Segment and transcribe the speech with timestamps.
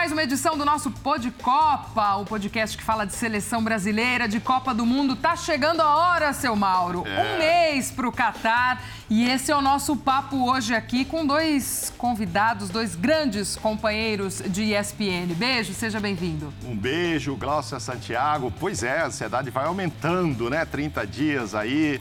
[0.00, 4.40] mais uma edição do nosso Pod Copa, o podcast que fala de seleção brasileira, de
[4.40, 5.14] Copa do Mundo.
[5.14, 7.04] Tá chegando a hora, seu Mauro.
[7.06, 7.34] É.
[7.34, 8.82] Um mês para o Catar.
[9.10, 14.72] E esse é o nosso papo hoje aqui com dois convidados, dois grandes companheiros de
[14.72, 15.34] ESPN.
[15.36, 16.50] Beijo, seja bem-vindo.
[16.64, 18.50] Um beijo, Glaucia Santiago.
[18.58, 20.64] Pois é, a ansiedade vai aumentando, né?
[20.64, 22.00] 30 dias aí.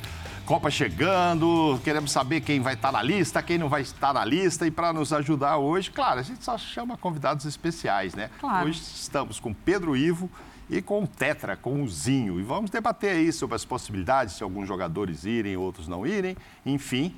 [0.49, 4.66] Copa chegando, queremos saber quem vai estar na lista, quem não vai estar na lista.
[4.66, 8.31] E para nos ajudar hoje, claro, a gente só chama convidados especiais, né?
[8.40, 8.67] Claro.
[8.67, 10.27] Hoje estamos com Pedro Ivo
[10.67, 12.40] e com o Tetra, com o Zinho.
[12.40, 16.35] E vamos debater aí sobre as possibilidades, se alguns jogadores irem, outros não irem,
[16.66, 17.16] enfim.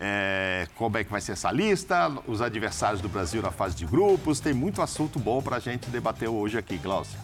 [0.00, 3.86] É, como é que vai ser essa lista, os adversários do Brasil na fase de
[3.86, 4.40] grupos.
[4.40, 7.20] Tem muito assunto bom para a gente debater hoje aqui, Glaucia.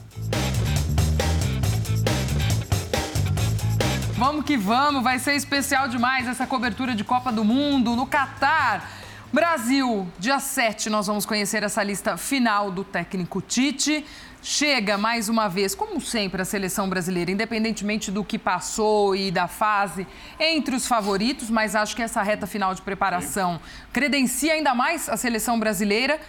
[4.21, 8.87] Vamos que vamos, vai ser especial demais essa cobertura de Copa do Mundo no Catar.
[9.33, 14.05] Brasil, dia 7, nós vamos conhecer essa lista final do técnico Tite.
[14.43, 19.49] Chega mais uma vez, como sempre, a seleção brasileira, independentemente do que passou e da
[19.49, 20.07] fase,
[20.39, 23.59] entre os favoritos, mas acho que essa reta final de preparação
[23.91, 26.21] credencia ainda mais a seleção brasileira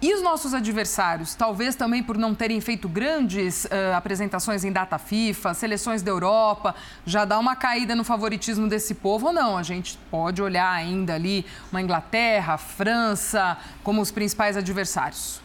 [0.00, 4.96] e os nossos adversários, talvez também por não terem feito grandes uh, apresentações em data
[4.96, 9.56] FIFA, seleções da Europa, já dá uma caída no favoritismo desse povo ou não?
[9.56, 15.40] A gente pode olhar ainda ali uma Inglaterra, França como os principais adversários.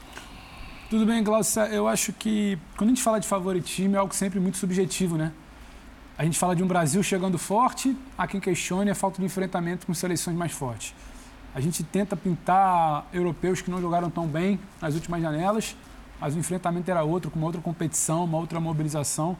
[0.88, 1.64] Tudo bem, Glaucia.
[1.70, 5.32] Eu acho que quando a gente fala de favoritismo é algo sempre muito subjetivo, né?
[6.16, 9.88] A gente fala de um Brasil chegando forte, há quem questione a falta de enfrentamento
[9.88, 10.94] com seleções mais fortes.
[11.56, 15.76] A gente tenta pintar europeus que não jogaram tão bem nas últimas janelas,
[16.20, 19.38] mas o enfrentamento era outro, com uma outra competição, uma outra mobilização.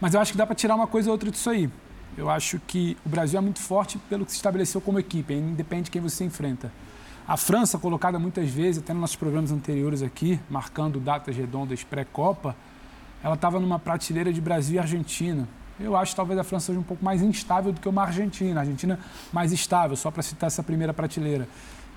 [0.00, 1.70] Mas eu acho que dá para tirar uma coisa ou outra disso aí.
[2.16, 5.84] Eu acho que o Brasil é muito forte pelo que se estabeleceu como equipe, independe
[5.84, 6.72] de quem você enfrenta.
[7.26, 12.56] A França, colocada muitas vezes, até nos nossos programas anteriores aqui, marcando datas redondas pré-Copa,
[13.22, 15.48] ela estava numa prateleira de Brasil e Argentina.
[15.82, 18.60] Eu acho que talvez a França seja um pouco mais instável do que uma Argentina.
[18.60, 18.98] A Argentina
[19.32, 21.48] mais estável, só para citar essa primeira prateleira.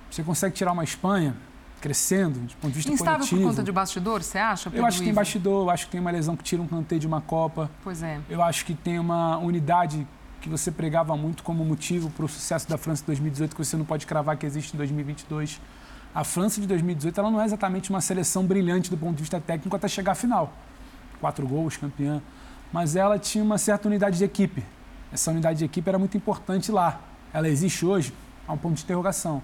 [0.10, 1.36] Você consegue tirar uma Espanha
[1.82, 3.42] crescendo, de ponto de vista Instável coletivo.
[3.42, 4.72] por conta de bastidor, você acha?
[4.74, 7.00] Eu acho que tem bastidor, eu acho que tem uma lesão que tira um canteio
[7.00, 7.70] de uma Copa.
[7.84, 8.20] Pois é.
[8.28, 10.08] Eu acho que tem uma unidade
[10.42, 13.78] que você pregava muito como motivo para o sucesso da França em 2018, que você
[13.78, 15.62] não pode cravar que existe em 2022.
[16.14, 19.40] A França de 2018 ela não é exatamente uma seleção brilhante do ponto de vista
[19.40, 20.54] técnico até chegar à final.
[21.20, 22.22] Quatro gols, campeã
[22.72, 24.64] mas ela tinha uma certa unidade de equipe.
[25.12, 27.00] Essa unidade de equipe era muito importante lá.
[27.34, 28.14] Ela existe hoje?
[28.48, 29.42] Há um ponto de interrogação.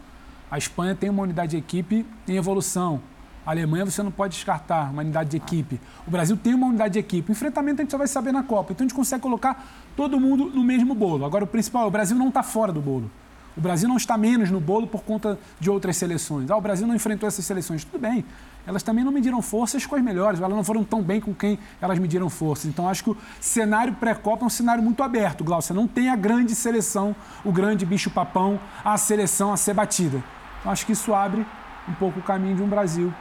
[0.49, 3.01] A Espanha tem uma unidade de equipe em evolução.
[3.45, 5.79] A Alemanha você não pode descartar uma unidade de equipe.
[6.05, 7.29] O Brasil tem uma unidade de equipe.
[7.29, 8.73] O enfrentamento a gente só vai saber na Copa.
[8.73, 9.65] Então a gente consegue colocar
[9.95, 11.25] todo mundo no mesmo bolo.
[11.25, 13.09] Agora o principal é o Brasil não está fora do bolo.
[13.57, 16.49] O Brasil não está menos no bolo por conta de outras seleções.
[16.51, 17.83] Ah, o Brasil não enfrentou essas seleções.
[17.83, 18.23] Tudo bem.
[18.65, 20.39] Elas também não mediram forças com as melhores.
[20.39, 22.65] Elas não foram tão bem com quem elas mediram forças.
[22.65, 25.75] Então, acho que o cenário pré-copa é um cenário muito aberto, Glaucia.
[25.75, 30.23] Não tem a grande seleção, o grande bicho-papão, a seleção a ser batida.
[30.59, 31.45] Então, acho que isso abre
[31.87, 33.13] um pouco o caminho de um Brasil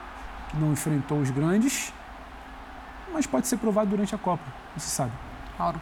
[0.51, 1.93] que não enfrentou os grandes,
[3.13, 4.45] mas pode ser provado durante a Copa.
[4.73, 5.13] Não se sabe.
[5.59, 5.81] Mauro.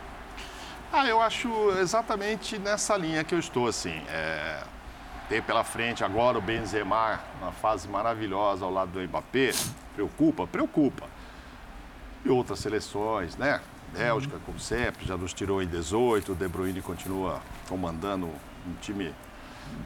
[0.92, 1.48] Ah, eu acho
[1.78, 4.00] exatamente nessa linha que eu estou, assim.
[4.08, 4.62] É,
[5.28, 9.50] ter pela frente agora o Benzema, uma fase maravilhosa ao lado do Mbappé,
[9.94, 10.46] preocupa?
[10.46, 11.06] Preocupa.
[12.24, 13.60] E outras seleções, né?
[13.92, 19.14] Bélgica, como sempre, já nos tirou em 18, o De Bruyne continua comandando um time,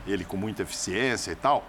[0.07, 1.65] ele com muita eficiência e tal.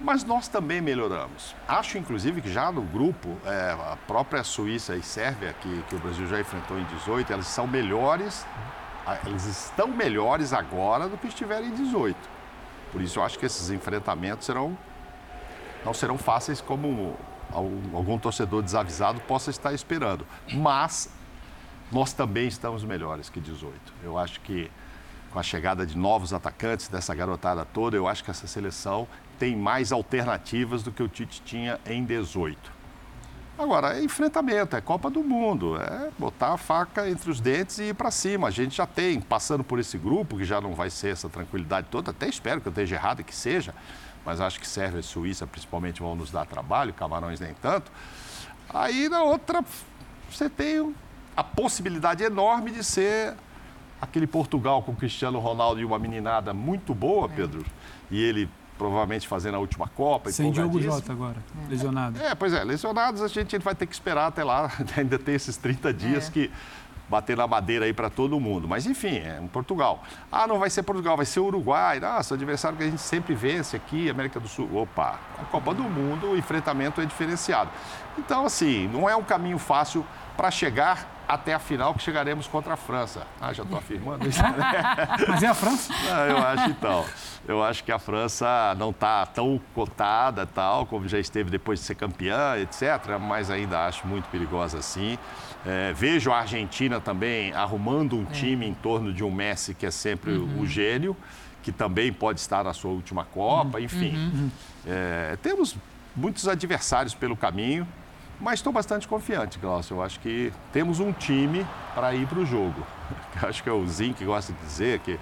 [0.00, 1.54] Mas nós também melhoramos.
[1.68, 5.98] Acho, inclusive, que já no grupo, é, a própria Suíça e Sérvia, que, que o
[5.98, 8.44] Brasil já enfrentou em 18, elas são melhores,
[9.26, 12.33] eles estão melhores agora do que estiveram em 18.
[12.94, 14.78] Por isso, eu acho que esses enfrentamentos serão,
[15.84, 17.16] não serão fáceis como
[17.52, 20.24] algum torcedor desavisado possa estar esperando.
[20.52, 21.10] Mas
[21.90, 23.74] nós também estamos melhores que 18.
[24.00, 24.70] Eu acho que
[25.32, 29.08] com a chegada de novos atacantes, dessa garotada toda, eu acho que essa seleção
[29.40, 32.73] tem mais alternativas do que o Tite tinha em 18.
[33.56, 37.84] Agora, é enfrentamento, é Copa do Mundo, é botar a faca entre os dentes e
[37.84, 38.48] ir para cima.
[38.48, 41.86] A gente já tem, passando por esse grupo, que já não vai ser essa tranquilidade
[41.88, 43.72] toda, até espero que eu esteja errado que seja,
[44.26, 47.92] mas acho que Sérvia e Suíça, principalmente, vão nos dar trabalho, Camarões nem tanto.
[48.68, 49.64] Aí, na outra,
[50.28, 50.92] você tem
[51.36, 53.34] a possibilidade enorme de ser
[54.00, 57.36] aquele Portugal com Cristiano Ronaldo e uma meninada muito boa, é.
[57.36, 57.64] Pedro,
[58.10, 60.30] e ele provavelmente fazendo a última Copa.
[60.30, 61.36] Sem Diogo Jota agora,
[61.68, 62.20] lesionado.
[62.20, 65.56] É, pois é, lesionados a gente vai ter que esperar até lá, ainda tem esses
[65.56, 66.30] 30 dias é.
[66.30, 66.50] que
[67.08, 68.66] bater na madeira aí para todo mundo.
[68.66, 70.02] Mas enfim, é um Portugal.
[70.32, 72.00] Ah, não vai ser Portugal, vai ser Uruguai.
[72.00, 74.68] Nossa, adversário que a gente sempre vence aqui, América do Sul.
[74.74, 77.70] Opa, a Copa do Mundo, o enfrentamento é diferenciado.
[78.18, 80.04] Então, assim, não é um caminho fácil
[80.36, 83.26] para chegar até a final que chegaremos contra a França.
[83.40, 84.40] Ah, já estou afirmando isso.
[85.28, 85.92] Mas é a França?
[86.04, 87.04] Não, eu acho então.
[87.46, 91.86] Eu acho que a França não está tão cotada, tal, como já esteve depois de
[91.86, 93.18] ser campeã, etc.
[93.20, 95.18] Mas ainda acho muito perigosa assim.
[95.66, 98.32] É, vejo a Argentina também arrumando um é.
[98.32, 100.60] time em torno de um Messi que é sempre uhum.
[100.60, 101.16] o gênio,
[101.62, 103.84] que também pode estar na sua última Copa, uhum.
[103.84, 104.14] enfim.
[104.14, 104.50] Uhum.
[104.86, 105.74] É, temos
[106.14, 107.86] muitos adversários pelo caminho.
[108.40, 109.96] Mas estou bastante confiante, Glaucio.
[109.96, 112.86] Eu acho que temos um time para ir para o jogo.
[113.40, 115.18] Eu acho que é o Zin que gosta de dizer que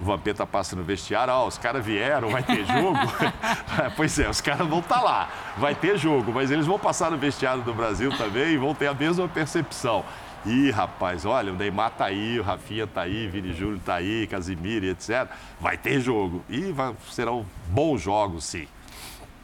[0.00, 2.98] o Vampeta passa no vestiário, ó, oh, os caras vieram, vai ter jogo.
[3.96, 7.10] pois é, os caras vão estar tá lá, vai ter jogo, mas eles vão passar
[7.10, 10.04] no vestiário do Brasil também e vão ter a mesma percepção.
[10.46, 14.26] Ih, rapaz, olha, o Neymar tá aí, o Rafinha tá aí, Vini Júnior tá aí,
[14.26, 15.28] Casimiro etc.
[15.60, 16.42] Vai ter jogo.
[16.48, 18.66] E vai, serão bons jogos, sim.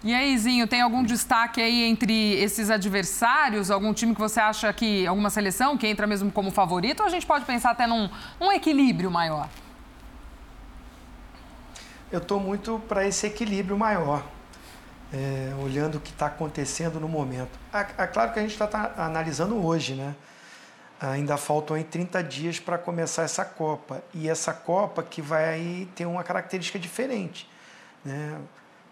[0.07, 3.73] E aí, Zinho, tem algum destaque aí entre esses adversários?
[3.73, 7.01] Algum time que você acha que, alguma seleção que entra mesmo como favorito?
[7.01, 8.09] Ou a gente pode pensar até num
[8.41, 9.49] um equilíbrio maior?
[12.13, 14.23] Eu estou muito para esse equilíbrio maior,
[15.13, 17.59] é, olhando o que está acontecendo no momento.
[17.99, 20.15] É claro que a gente está tá analisando hoje, né?
[21.01, 24.01] Ainda faltam aí 30 dias para começar essa Copa.
[24.15, 27.51] E essa Copa que vai ter uma característica diferente.
[28.05, 28.39] Né?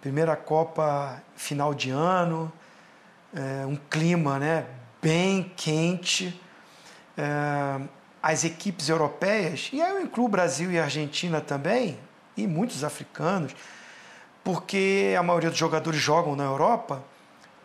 [0.05, 2.53] Primeira Copa final de ano,
[3.35, 4.67] é, um clima né,
[5.01, 6.39] bem quente.
[7.17, 7.81] É,
[8.23, 11.99] as equipes europeias, e aí eu incluo Brasil e Argentina também,
[12.37, 13.57] e muitos africanos,
[14.43, 17.03] porque a maioria dos jogadores jogam na Europa,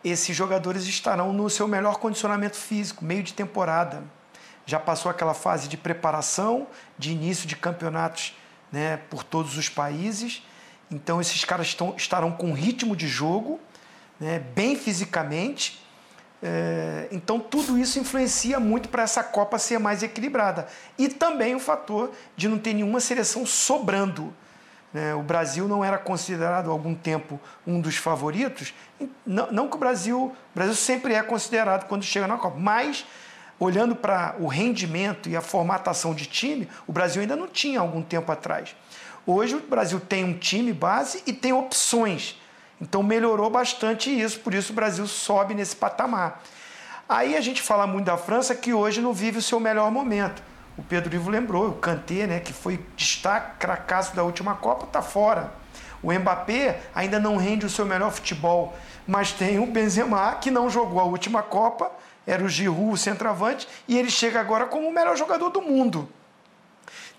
[0.02, 4.02] esses jogadores estarão no seu melhor condicionamento físico, meio de temporada.
[4.64, 6.66] Já passou aquela fase de preparação,
[6.98, 8.34] de início de campeonatos
[8.72, 10.42] né, por todos os países
[10.90, 13.60] então esses caras estão, estarão com ritmo de jogo,
[14.18, 15.80] né, bem fisicamente.
[16.42, 20.66] É, então tudo isso influencia muito para essa Copa ser mais equilibrada.
[20.98, 24.34] E também o fator de não ter nenhuma seleção sobrando.
[24.92, 25.14] Né?
[25.14, 28.74] O Brasil não era considerado há algum tempo um dos favoritos.
[29.24, 30.34] Não, não que o Brasil.
[30.52, 33.06] O Brasil sempre é considerado quando chega na Copa, mas
[33.58, 38.02] olhando para o rendimento e a formatação de time, o Brasil ainda não tinha algum
[38.02, 38.74] tempo atrás.
[39.32, 42.36] Hoje o Brasil tem um time base e tem opções.
[42.80, 46.42] Então melhorou bastante isso, por isso o Brasil sobe nesse patamar.
[47.08, 50.42] Aí a gente fala muito da França que hoje não vive o seu melhor momento.
[50.76, 55.00] O Pedro Ivo lembrou, o Kanté, né, que foi destaque cracaço da última Copa, está
[55.00, 55.52] fora.
[56.02, 58.76] O Mbappé ainda não rende o seu melhor futebol,
[59.06, 61.92] mas tem o Benzema que não jogou a última Copa,
[62.26, 66.08] era o Giroud, o centroavante, e ele chega agora como o melhor jogador do mundo.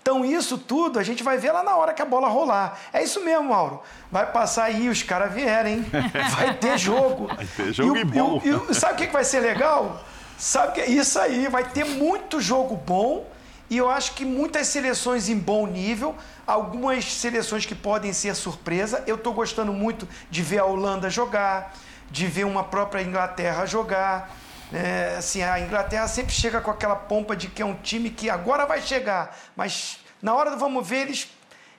[0.02, 2.76] Então, isso tudo a gente vai ver lá na hora que a bola rolar.
[2.92, 3.80] É isso mesmo, Mauro.
[4.10, 5.82] Vai passar aí, os caras vierem.
[6.36, 7.28] Vai ter jogo.
[7.28, 8.42] Vai ter jogo e, e bom.
[8.44, 10.02] E, e, sabe o que vai ser legal?
[10.36, 11.46] Sabe que é isso aí.
[11.46, 13.24] Vai ter muito jogo bom.
[13.70, 16.16] E eu acho que muitas seleções em bom nível,
[16.46, 19.04] algumas seleções que podem ser surpresa.
[19.06, 21.74] Eu estou gostando muito de ver a Holanda jogar,
[22.10, 24.36] de ver uma própria Inglaterra jogar.
[24.72, 28.30] É, assim, a Inglaterra sempre chega com aquela pompa de que é um time que
[28.30, 31.28] agora vai chegar, mas na hora do vamos ver, eles,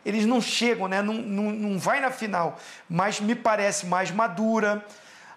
[0.06, 1.02] eles não chegam, né?
[1.02, 2.58] não, não, não vai na final,
[2.88, 4.86] mas me parece mais madura.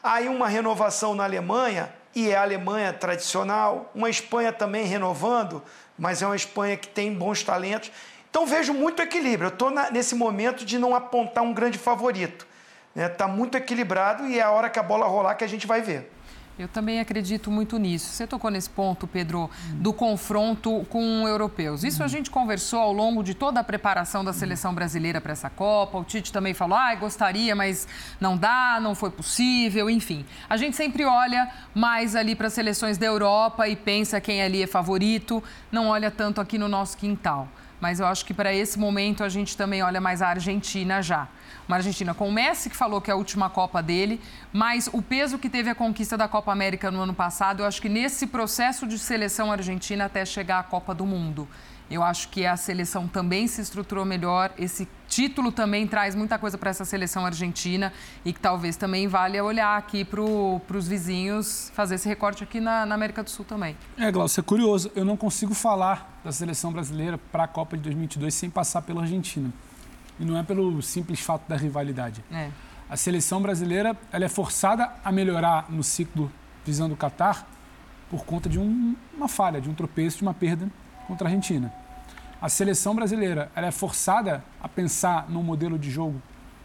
[0.02, 5.62] Aí uma renovação na Alemanha, e é a Alemanha tradicional, uma Espanha também renovando,
[5.98, 7.90] mas é uma Espanha que tem bons talentos.
[8.30, 9.48] Então vejo muito equilíbrio.
[9.48, 12.46] Eu estou nesse momento de não apontar um grande favorito.
[12.94, 13.34] Está né?
[13.34, 16.10] Muito equilibrado e é a hora que a bola rolar que a gente vai ver.
[16.58, 18.06] Eu também acredito muito nisso.
[18.06, 21.84] Você tocou nesse ponto, Pedro, do confronto com europeus.
[21.84, 25.50] Isso a gente conversou ao longo de toda a preparação da seleção brasileira para essa
[25.50, 25.98] Copa.
[25.98, 27.86] O Tite também falou: ah, gostaria, mas
[28.18, 30.24] não dá, não foi possível, enfim.
[30.48, 34.62] A gente sempre olha mais ali para as seleções da Europa e pensa quem ali
[34.62, 37.46] é favorito, não olha tanto aqui no nosso quintal.
[37.78, 41.28] Mas eu acho que para esse momento a gente também olha mais a Argentina já
[41.66, 44.20] uma Argentina com o Messi, que falou que é a última Copa dele,
[44.52, 47.82] mas o peso que teve a conquista da Copa América no ano passado, eu acho
[47.82, 51.48] que nesse processo de seleção argentina até chegar à Copa do Mundo.
[51.88, 54.52] Eu acho que a seleção também se estruturou melhor.
[54.58, 57.92] Esse título também traz muita coisa para essa seleção argentina
[58.24, 62.84] e que talvez também valha olhar aqui para os vizinhos, fazer esse recorte aqui na,
[62.84, 63.76] na, América do Sul também.
[63.96, 64.90] É, Glaucio, é curioso.
[64.96, 69.02] Eu não consigo falar da seleção brasileira para a Copa de 2022 sem passar pela
[69.02, 69.52] Argentina.
[70.18, 72.24] E não é pelo simples fato da rivalidade.
[72.32, 72.50] É.
[72.88, 76.30] A seleção brasileira ela é forçada a melhorar no ciclo
[76.64, 77.46] visando o Catar
[78.10, 80.68] por conta de um, uma falha, de um tropeço, de uma perda
[81.06, 81.72] contra a Argentina.
[82.40, 86.20] A seleção brasileira ela é forçada a pensar num modelo de jogo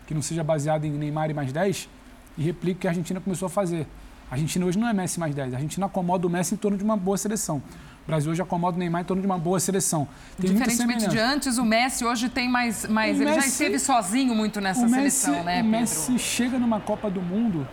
[0.06, 1.90] que não seja baseado em Neymar e mais 10
[2.38, 3.88] e replica o que a Argentina começou a fazer.
[4.30, 6.78] A Argentina hoje não é Messi mais 10, a Argentina acomoda o Messi em torno
[6.78, 7.62] de uma boa seleção.
[8.04, 10.08] O Brasil hoje acomoda o Neymar em torno de uma boa seleção.
[10.40, 12.86] Tem Diferentemente de antes, o Messi hoje tem mais.
[12.88, 15.68] mais ele Messi, já esteve sozinho muito nessa Messi, seleção, né, Pedro?
[15.68, 17.68] O Messi chega numa Copa do Mundo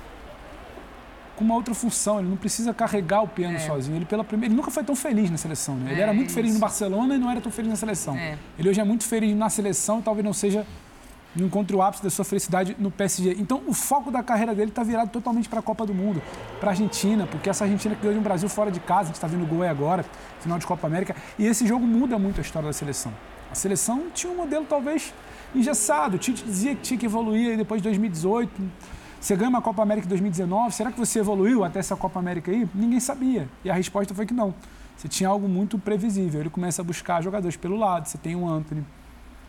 [1.34, 2.18] com uma outra função.
[2.18, 3.60] Ele não precisa carregar o piano é.
[3.60, 3.96] sozinho.
[3.96, 5.76] Ele, pela primeira, ele nunca foi tão feliz na seleção.
[5.76, 5.92] Né?
[5.92, 6.34] Ele é, era muito isso.
[6.34, 8.16] feliz no Barcelona e não era tão feliz na seleção.
[8.16, 8.36] É.
[8.58, 10.66] Ele hoje é muito feliz na seleção e talvez não seja
[11.38, 13.36] não encontre o ápice da sua felicidade no PSG.
[13.38, 16.22] Então, o foco da carreira dele está virado totalmente para a Copa do Mundo,
[16.58, 19.06] para a Argentina, porque essa Argentina que ganhou de um Brasil fora de casa, a
[19.06, 20.04] gente está vendo o gol agora,
[20.40, 23.12] final de Copa América, e esse jogo muda muito a história da seleção.
[23.50, 25.14] A seleção tinha um modelo talvez
[25.54, 28.50] engessado, o Tite dizia que tinha que evoluir depois de 2018.
[29.20, 32.50] Você ganha uma Copa América em 2019, será que você evoluiu até essa Copa América
[32.50, 32.68] aí?
[32.74, 33.48] Ninguém sabia.
[33.64, 34.54] E a resposta foi que não.
[34.96, 36.40] Você tinha algo muito previsível.
[36.40, 38.06] Ele começa a buscar jogadores pelo lado.
[38.06, 38.84] Você tem o Anthony,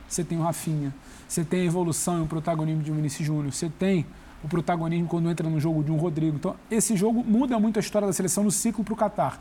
[0.08, 0.94] você tem o Rafinha,
[1.30, 4.04] você tem a evolução e o protagonismo de um Vinícius Júnior, você tem
[4.44, 6.38] o protagonismo quando entra no jogo de um Rodrigo.
[6.38, 9.40] Então, esse jogo muda muito a história da seleção no ciclo para o Catar.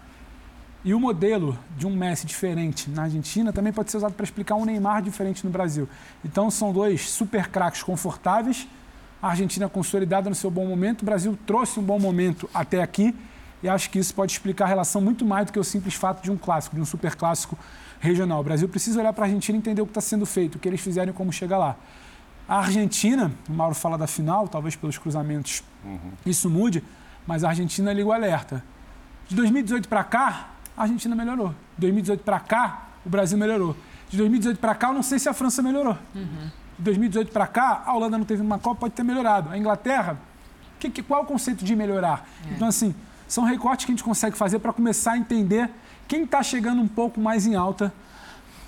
[0.85, 4.57] E o modelo de um Messi diferente na Argentina também pode ser usado para explicar
[4.57, 5.89] um Neymar diferente no Brasil.
[6.23, 8.69] Então, são dois super craques confortáveis.
[9.23, 13.17] A Argentina consolidada no seu bom momento, o Brasil trouxe um bom momento até aqui.
[13.63, 16.23] E acho que isso pode explicar a relação muito mais do que o simples fato
[16.23, 17.59] de um clássico, de um super clássico
[18.01, 18.41] regional.
[18.41, 20.59] O Brasil precisa olhar para a Argentina e entender o que está sendo feito, o
[20.59, 21.77] que eles fizeram e como chegar lá.
[22.49, 25.99] A Argentina, o Mauro fala da final, talvez pelos cruzamentos uhum.
[26.25, 26.83] isso mude,
[27.27, 28.65] mas a Argentina liga o alerta.
[29.29, 31.49] De 2018 para cá, a Argentina melhorou.
[31.77, 33.77] De 2018 para cá, o Brasil melhorou.
[34.09, 35.99] De 2018 para cá, eu não sei se a França melhorou.
[36.15, 36.51] Uhum.
[36.79, 39.51] De 2018 para cá, a Holanda não teve uma Copa, pode ter melhorado.
[39.51, 40.19] A Inglaterra,
[40.81, 42.27] que, que, qual é o conceito de melhorar?
[42.47, 42.55] É.
[42.55, 42.95] Então, assim,
[43.29, 45.71] são recortes que a gente consegue fazer para começar a entender
[46.09, 47.93] quem está chegando um pouco mais em alta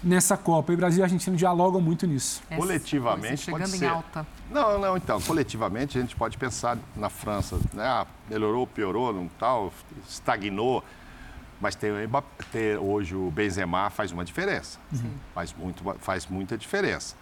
[0.03, 0.73] nessa Copa.
[0.73, 2.43] E Brasil e Argentina dialogam muito nisso.
[2.51, 3.85] Essa coletivamente chegando pode ser.
[3.85, 4.27] em alta.
[4.51, 7.85] Não, não, então, coletivamente a gente pode pensar na França, né?
[7.85, 9.73] Ah, melhorou, piorou, não tal,
[10.09, 10.85] estagnou.
[11.61, 11.91] Mas tem,
[12.51, 14.79] ter hoje o Benzema faz uma diferença.
[14.93, 15.13] Uhum.
[15.35, 17.15] Faz, muito, faz muita diferença.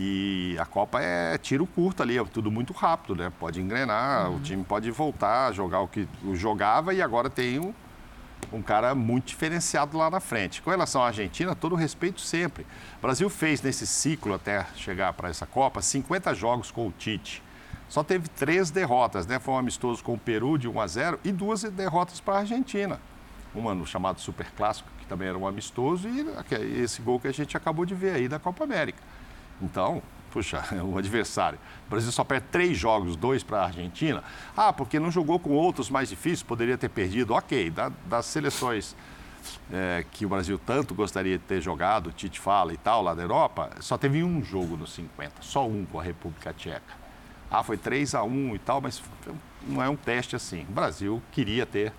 [0.00, 3.32] E a Copa é tiro curto ali, é tudo muito rápido, né?
[3.36, 4.36] Pode engrenar, uhum.
[4.36, 7.74] o time pode voltar a jogar o que jogava e agora tem um,
[8.52, 10.62] um cara muito diferenciado lá na frente.
[10.62, 12.64] Com relação à Argentina, todo o respeito sempre.
[12.98, 17.42] O Brasil fez nesse ciclo até chegar para essa Copa 50 jogos com o Tite.
[17.88, 19.40] Só teve três derrotas, né?
[19.40, 22.38] Foi um amistoso com o Peru de 1 a 0 e duas derrotas para a
[22.38, 23.00] Argentina.
[23.52, 27.32] Uma no chamado Super Clássico, que também era um amistoso, e esse gol que a
[27.32, 29.02] gente acabou de ver aí da Copa América.
[29.60, 31.58] Então, puxa, o adversário.
[31.86, 34.22] O Brasil só perde três jogos, dois para a Argentina.
[34.56, 37.34] Ah, porque não jogou com outros mais difíceis, poderia ter perdido.
[37.34, 38.94] Ok, da, das seleções
[39.72, 43.22] é, que o Brasil tanto gostaria de ter jogado, Tite fala e tal, lá da
[43.22, 47.08] Europa, só teve um jogo nos 50, só um com a República Tcheca.
[47.50, 49.02] Ah, foi 3 a 1 e tal, mas
[49.66, 50.66] não é um teste assim.
[50.68, 51.92] O Brasil queria ter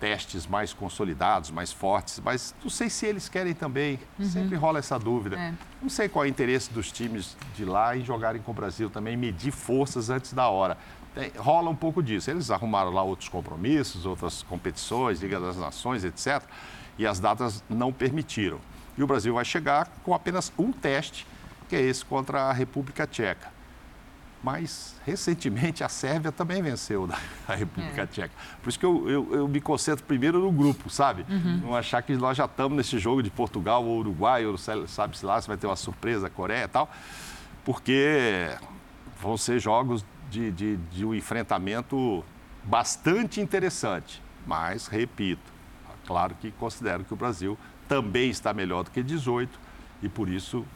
[0.00, 3.98] testes mais consolidados, mais fortes, mas não sei se eles querem também.
[4.18, 4.26] Uhum.
[4.26, 5.36] Sempre rola essa dúvida.
[5.36, 5.52] É.
[5.80, 8.90] Não sei qual é o interesse dos times de lá em jogarem com o Brasil
[8.90, 10.76] também, medir forças antes da hora.
[11.14, 12.30] Tem, rola um pouco disso.
[12.30, 16.42] Eles arrumaram lá outros compromissos, outras competições, Liga das Nações, etc.
[16.98, 18.58] E as datas não permitiram.
[18.96, 21.26] E o Brasil vai chegar com apenas um teste,
[21.68, 23.52] que é esse contra a República Tcheca.
[24.44, 27.08] Mas, recentemente, a Sérvia também venceu
[27.48, 28.06] a República é.
[28.06, 28.34] Tcheca.
[28.62, 31.24] Por isso que eu, eu, eu, me concentro primeiro no grupo, sabe?
[31.30, 31.60] Uhum.
[31.62, 35.40] Não achar que nós já estamos nesse jogo de Portugal ou Uruguai, ou sabe-se lá
[35.40, 36.92] se vai ter uma surpresa, Coreia e tal,
[37.64, 38.50] porque
[39.18, 42.22] vão ser jogos de, de, de um enfrentamento
[42.62, 44.22] bastante interessante.
[44.46, 45.50] Mas, repito,
[46.06, 47.56] claro que considero que o Brasil
[47.88, 49.58] também está melhor do que 18
[50.02, 50.66] e, por isso,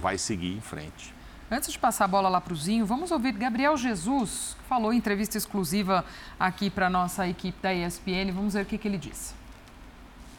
[0.00, 1.19] vai seguir em frente.
[1.52, 4.92] Antes de passar a bola lá para o Zinho, vamos ouvir Gabriel Jesus, que falou
[4.92, 6.04] em entrevista exclusiva
[6.38, 8.30] aqui para a nossa equipe da ESPN.
[8.32, 9.34] Vamos ver o que, que ele disse.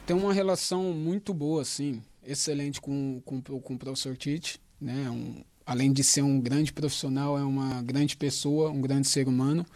[0.06, 5.10] Tem uma relação muito boa, assim, excelente com, com, com o professor Tite, né?
[5.10, 9.66] Um, além de ser um grande profissional, é uma grande pessoa, um grande ser humano.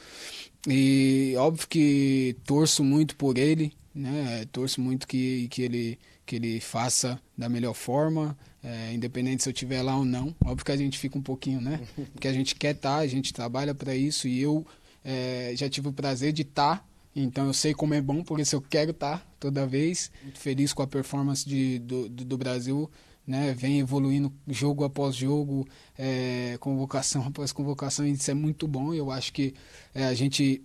[0.66, 4.46] E óbvio que torço muito por ele, né?
[4.52, 8.34] Torço muito que, que, ele, que ele faça da melhor forma,
[8.66, 10.34] é, independente se eu estiver lá ou não.
[10.44, 11.80] Óbvio que a gente fica um pouquinho, né?
[12.12, 14.66] Porque a gente quer estar, tá, a gente trabalha para isso e eu
[15.04, 16.78] é, já tive o prazer de estar.
[16.78, 20.10] Tá, então eu sei como é bom, por isso eu quero estar tá toda vez.
[20.20, 22.90] Muito feliz com a performance de, do, do Brasil.
[23.24, 25.66] Né, vem evoluindo jogo após jogo,
[25.98, 28.94] é, convocação após convocação, e isso é muito bom.
[28.94, 29.52] Eu acho que
[29.92, 30.62] é, a gente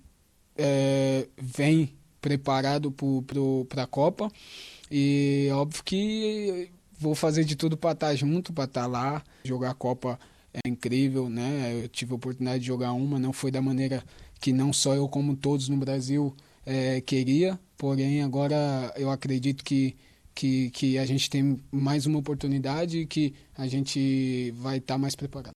[0.56, 2.94] é, vem preparado
[3.68, 4.32] para a Copa.
[4.92, 6.70] E óbvio que
[7.02, 9.24] vou fazer de tudo para estar tá junto, para estar tá lá.
[9.44, 10.20] Jogar a Copa
[10.54, 11.82] é incrível, né?
[11.84, 14.04] Eu tive a oportunidade de jogar uma, não foi da maneira
[14.40, 19.96] que não só eu, como todos no Brasil é, queria, porém agora eu acredito que,
[20.34, 24.98] que, que a gente tem mais uma oportunidade e que a gente vai estar tá
[24.98, 25.54] mais preparado.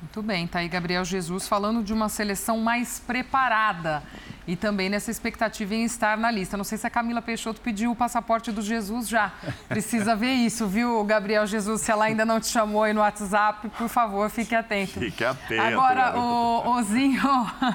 [0.00, 4.02] Muito bem, tá aí Gabriel Jesus falando de uma seleção mais preparada
[4.46, 6.56] e também nessa expectativa em estar na lista.
[6.56, 9.32] Não sei se a Camila Peixoto pediu o passaporte do Jesus já.
[9.68, 11.80] Precisa ver isso, viu, Gabriel Jesus?
[11.80, 15.00] Se ela ainda não te chamou aí no WhatsApp, por favor, fique atento.
[15.00, 15.62] Fique atento.
[15.62, 17.20] Agora, o Ozinho,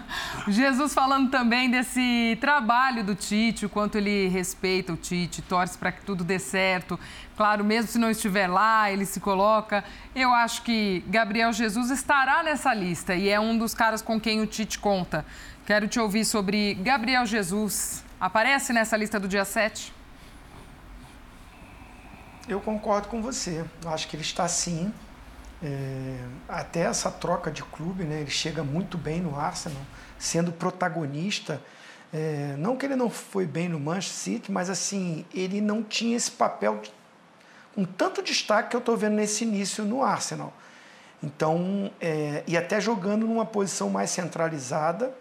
[0.48, 5.92] Jesus falando também desse trabalho do Tite, o quanto ele respeita o Tite, torce para
[5.92, 7.00] que tudo dê certo.
[7.36, 9.82] Claro, mesmo se não estiver lá, ele se coloca.
[10.14, 14.42] Eu acho que Gabriel Jesus estará nessa lista e é um dos caras com quem
[14.42, 15.26] o Tite conta.
[15.70, 18.04] Quero te ouvir sobre Gabriel Jesus.
[18.20, 19.94] Aparece nessa lista do dia 7?
[22.48, 23.64] Eu concordo com você.
[23.84, 24.92] Eu acho que ele está sim.
[25.62, 28.22] É, até essa troca de clube, né?
[28.22, 29.84] Ele chega muito bem no Arsenal,
[30.18, 31.62] sendo protagonista.
[32.12, 36.18] É, não que ele não foi bem no Manchester City, mas assim ele não tinha
[36.18, 36.92] esse papel de,
[37.76, 40.52] com tanto destaque que eu estou vendo nesse início no Arsenal.
[41.22, 45.14] Então, é, e até jogando numa posição mais centralizada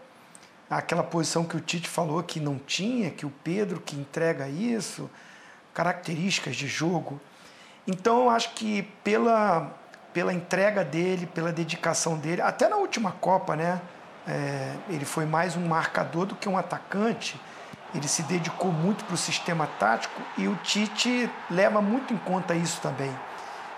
[0.70, 5.10] aquela posição que o Tite falou que não tinha, que o Pedro que entrega isso,
[5.72, 7.20] características de jogo.
[7.86, 9.74] Então eu acho que pela,
[10.12, 13.80] pela entrega dele, pela dedicação dele, até na última Copa, né?
[14.26, 17.40] É, ele foi mais um marcador do que um atacante.
[17.94, 22.54] Ele se dedicou muito para o sistema tático e o Tite leva muito em conta
[22.54, 23.10] isso também.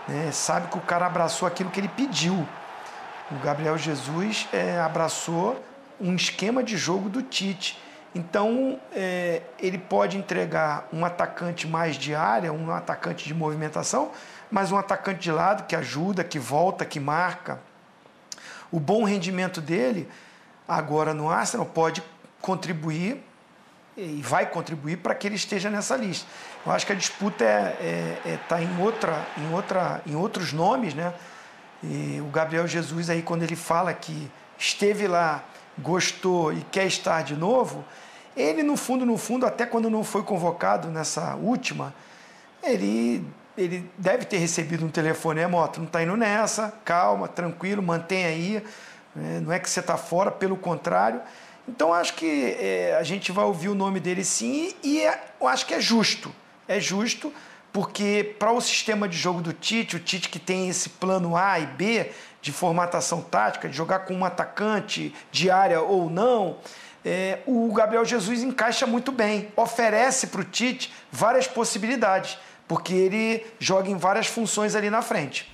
[0.09, 0.33] Né?
[0.33, 2.49] Sabe que o cara abraçou aquilo que ele pediu.
[3.31, 5.65] O Gabriel Jesus é, abraçou
[6.01, 7.79] um esquema de jogo do Tite.
[8.15, 14.11] Então, é, ele pode entregar um atacante mais de área, um atacante de movimentação,
[14.51, 17.61] mas um atacante de lado que ajuda, que volta, que marca.
[18.73, 20.09] O bom rendimento dele,
[20.67, 22.03] agora no Arsenal, pode
[22.41, 23.23] contribuir
[23.97, 26.27] e vai contribuir para que ele esteja nessa lista.
[26.65, 30.15] Eu acho que a disputa está é, é, é tá em, outra, em, outra, em
[30.15, 31.13] outros nomes, né?
[31.83, 35.43] E o Gabriel Jesus aí, quando ele fala que esteve lá
[35.79, 37.85] gostou e quer estar de novo,
[38.37, 41.95] ele no fundo, no fundo, até quando não foi convocado nessa última,
[42.63, 43.25] ele,
[43.57, 48.25] ele deve ter recebido um telefonema, ó, tu não está indo nessa, calma, tranquilo, mantém
[48.25, 48.65] aí,
[49.15, 49.41] né?
[49.41, 51.21] não é que você está fora, pelo contrário.
[51.69, 55.47] Então acho que é, a gente vai ouvir o nome dele sim e é, eu
[55.47, 56.33] acho que é justo,
[56.67, 57.33] é justo
[57.73, 61.59] porque para o sistema de jogo do Tite, o Tite que tem esse plano A
[61.59, 62.11] e B,
[62.43, 66.59] de formatação tática, de jogar com um atacante de área ou não,
[67.05, 73.47] é, o Gabriel Jesus encaixa muito bem, oferece para o Tite várias possibilidades, porque ele
[73.59, 75.51] joga em várias funções ali na frente.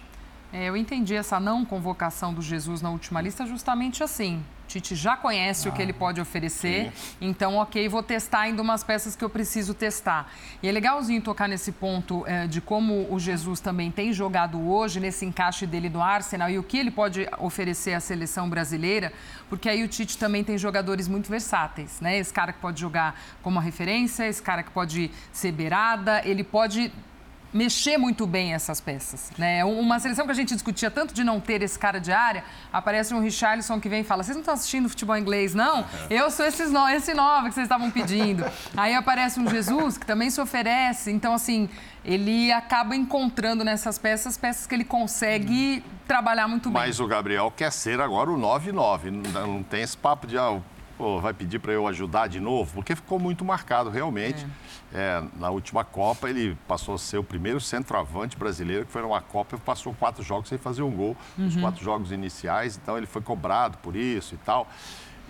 [0.53, 4.45] É, eu entendi essa não convocação do Jesus na última lista justamente assim.
[4.77, 7.17] Tite já conhece ah, o que ele ah, pode oferecer, sim.
[7.21, 10.31] então, ok, vou testar ainda umas peças que eu preciso testar.
[10.63, 15.01] E é legalzinho tocar nesse ponto é, de como o Jesus também tem jogado hoje,
[15.01, 19.13] nesse encaixe dele do Arsenal e o que ele pode oferecer à seleção brasileira,
[19.49, 22.19] porque aí o Tite também tem jogadores muito versáteis, né?
[22.19, 26.93] Esse cara que pode jogar como referência, esse cara que pode ser beirada, ele pode
[27.53, 29.31] mexer muito bem essas peças.
[29.39, 29.65] Né?
[29.65, 33.15] Uma seleção que a gente discutia tanto de não ter esse cara de área, aparece
[33.15, 35.85] um Richarlison que vem e fala: vocês não estão assistindo futebol inglês, não?
[36.11, 38.45] Eu sou esses no, esse nove que vocês estavam pedindo.
[38.77, 41.11] Aí aparece um Jesus que também se oferece.
[41.11, 41.69] Então, assim,
[42.05, 46.83] ele acaba encontrando nessas peças peças que ele consegue trabalhar muito bem.
[46.83, 49.11] Mas o Gabriel quer ser agora o 9-9.
[49.11, 50.39] Não, não tem esse papo de.
[50.39, 50.61] Ah,
[50.97, 54.47] pô, vai pedir para eu ajudar de novo, porque ficou muito marcado realmente.
[54.63, 54.67] É.
[54.95, 59.21] É, na última Copa, ele passou a ser o primeiro centroavante brasileiro que foi numa
[59.21, 61.49] Copa e passou quatro jogos sem fazer um gol, uhum.
[61.49, 64.69] os quatro jogos iniciais, então ele foi cobrado por isso e tal.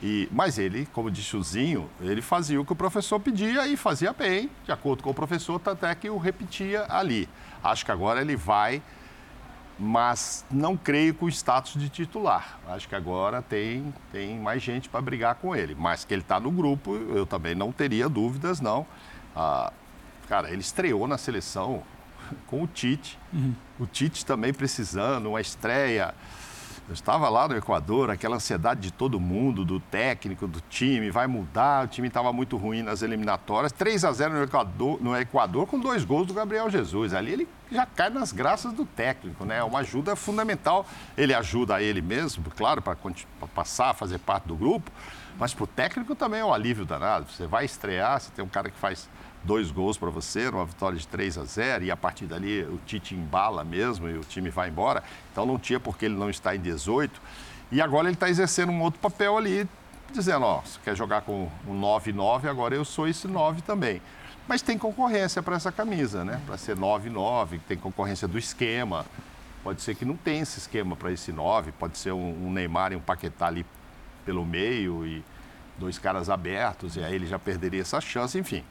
[0.03, 3.77] E, mas ele, como disse o Zinho, ele fazia o que o professor pedia e
[3.77, 7.29] fazia bem, de acordo com o professor, até que o repetia ali.
[7.65, 8.83] Acho que agora ele vai,
[9.79, 12.59] mas não creio com o status de titular.
[12.69, 15.75] Acho que agora tem, tem mais gente para brigar com ele.
[15.75, 18.87] Mas que ele está no grupo, eu também não teria dúvidas, não.
[19.35, 19.73] Ah,
[20.29, 21.83] cara, ele estreou na seleção
[22.47, 23.19] com o Tite.
[23.33, 23.55] Uhum.
[23.79, 26.15] O Tite também precisando, uma estreia.
[26.89, 31.27] Eu estava lá no Equador, aquela ansiedade de todo mundo, do técnico, do time, vai
[31.27, 31.85] mudar.
[31.85, 33.73] O time estava muito ruim nas eliminatórias.
[33.73, 37.13] 3 a 0 no Equador, no Equador com dois gols do Gabriel Jesus.
[37.13, 39.59] Ali ele já cai nas graças do técnico, né?
[39.59, 40.87] É uma ajuda fundamental.
[41.19, 42.97] Ele ajuda a ele mesmo, claro, para
[43.53, 44.89] passar, fazer parte do grupo.
[45.37, 47.27] Mas para o técnico também é um alívio danado.
[47.33, 49.09] Você vai estrear, você tem um cara que faz
[49.47, 52.79] dois gols para você, numa vitória de 3 a 0 e a partir dali o
[52.85, 55.03] Tite embala mesmo e o time vai embora.
[55.33, 57.21] Então não tinha porque ele não está em 18.
[57.71, 59.69] E agora ele está exercendo um outro papel ali,
[60.13, 64.03] dizendo, ó, você quer jogar com um 9-9, agora eu sou esse 9 também.
[64.49, 66.41] Mas tem concorrência para essa camisa, né?
[66.47, 69.07] Para ser 9-9, tem concorrência do esquema.
[69.65, 72.93] Pode ser que não tenha esse esquema para esse 9, pode ser um, um Neymar
[72.93, 73.67] e um Paquetá ali
[74.25, 75.25] pelo meio e
[75.79, 78.65] dois caras abertos, e aí ele já perderia essa chance, enfim.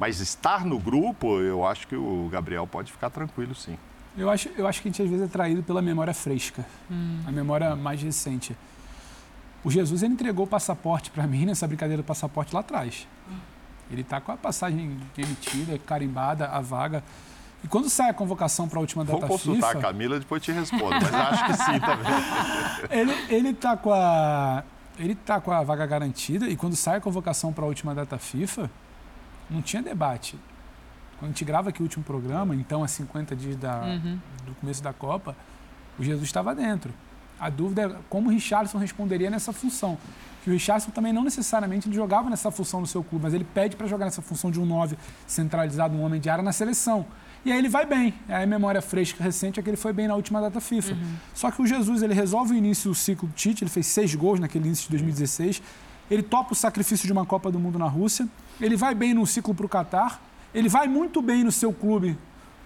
[0.00, 3.76] Mas estar no grupo, eu acho que o Gabriel pode ficar tranquilo, sim.
[4.16, 7.20] Eu acho, eu acho que a gente às vezes é traído pela memória fresca, hum.
[7.26, 8.56] a memória mais recente.
[9.62, 13.06] O Jesus ele entregou o passaporte para mim nessa brincadeira do passaporte lá atrás.
[13.90, 17.04] Ele está com a passagem emitida, carimbada, a vaga.
[17.62, 19.28] E quando sai a convocação para a última data FIFA...
[19.28, 23.16] Vou consultar FIFA, a Camila, depois te respondo, mas acho que sim também.
[23.28, 24.64] ele está com a
[24.98, 28.18] ele está com a vaga garantida e quando sai a convocação para a última data
[28.18, 28.70] FIFA,
[29.50, 30.38] não tinha debate.
[31.18, 34.18] Quando a gente grava aqui o último programa, então a 50 dias da, uhum.
[34.46, 35.36] do começo da Copa,
[35.98, 36.92] o Jesus estava dentro.
[37.38, 39.98] A dúvida é como o Richardson responderia nessa função.
[40.42, 43.76] Que o Richardson também não necessariamente jogava nessa função no seu clube, mas ele pede
[43.76, 47.04] para jogar nessa função de um 9 centralizado, um homem de área na seleção.
[47.44, 48.14] E aí ele vai bem.
[48.28, 50.92] É a memória fresca recente é que ele foi bem na última data FIFA.
[50.94, 51.14] Uhum.
[51.34, 54.14] Só que o Jesus, ele resolve o início do ciclo do Tite, ele fez seis
[54.14, 55.62] gols naquele início de 2016.
[56.10, 58.28] Ele topa o sacrifício de uma Copa do Mundo na Rússia
[58.60, 60.20] ele vai bem no ciclo para o Catar,
[60.54, 62.16] ele vai muito bem no seu clube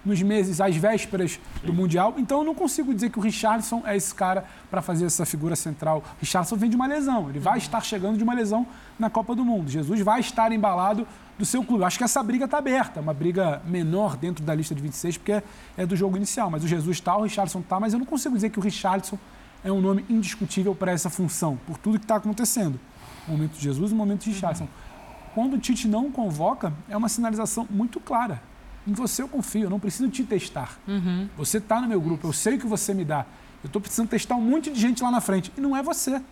[0.04, 2.14] nos meses às vésperas do Mundial.
[2.18, 5.56] Então eu não consigo dizer que o Richardson é esse cara para fazer essa figura
[5.56, 6.04] central.
[6.16, 8.66] O Richardson vem de uma lesão, ele vai estar chegando de uma lesão
[8.98, 9.70] na Copa do Mundo.
[9.70, 11.06] Jesus vai estar embalado
[11.38, 11.84] do seu clube.
[11.84, 15.42] Acho que essa briga está aberta, uma briga menor dentro da lista de 26, porque
[15.76, 16.50] é do jogo inicial.
[16.50, 19.18] Mas o Jesus está, o Richardson está, mas eu não consigo dizer que o Richardson
[19.64, 22.78] é um nome indiscutível para essa função, por tudo que está acontecendo.
[23.26, 24.64] O momento de Jesus e o momento de Richardson.
[24.64, 24.93] Uhum.
[25.34, 28.40] Quando o Tite não convoca, é uma sinalização muito clara.
[28.86, 30.78] Em você eu confio, eu não preciso te testar.
[30.86, 31.28] Uhum.
[31.36, 33.26] Você está no meu grupo, eu sei o que você me dá.
[33.62, 35.50] Eu estou precisando testar um monte de gente lá na frente.
[35.56, 36.22] E não é você.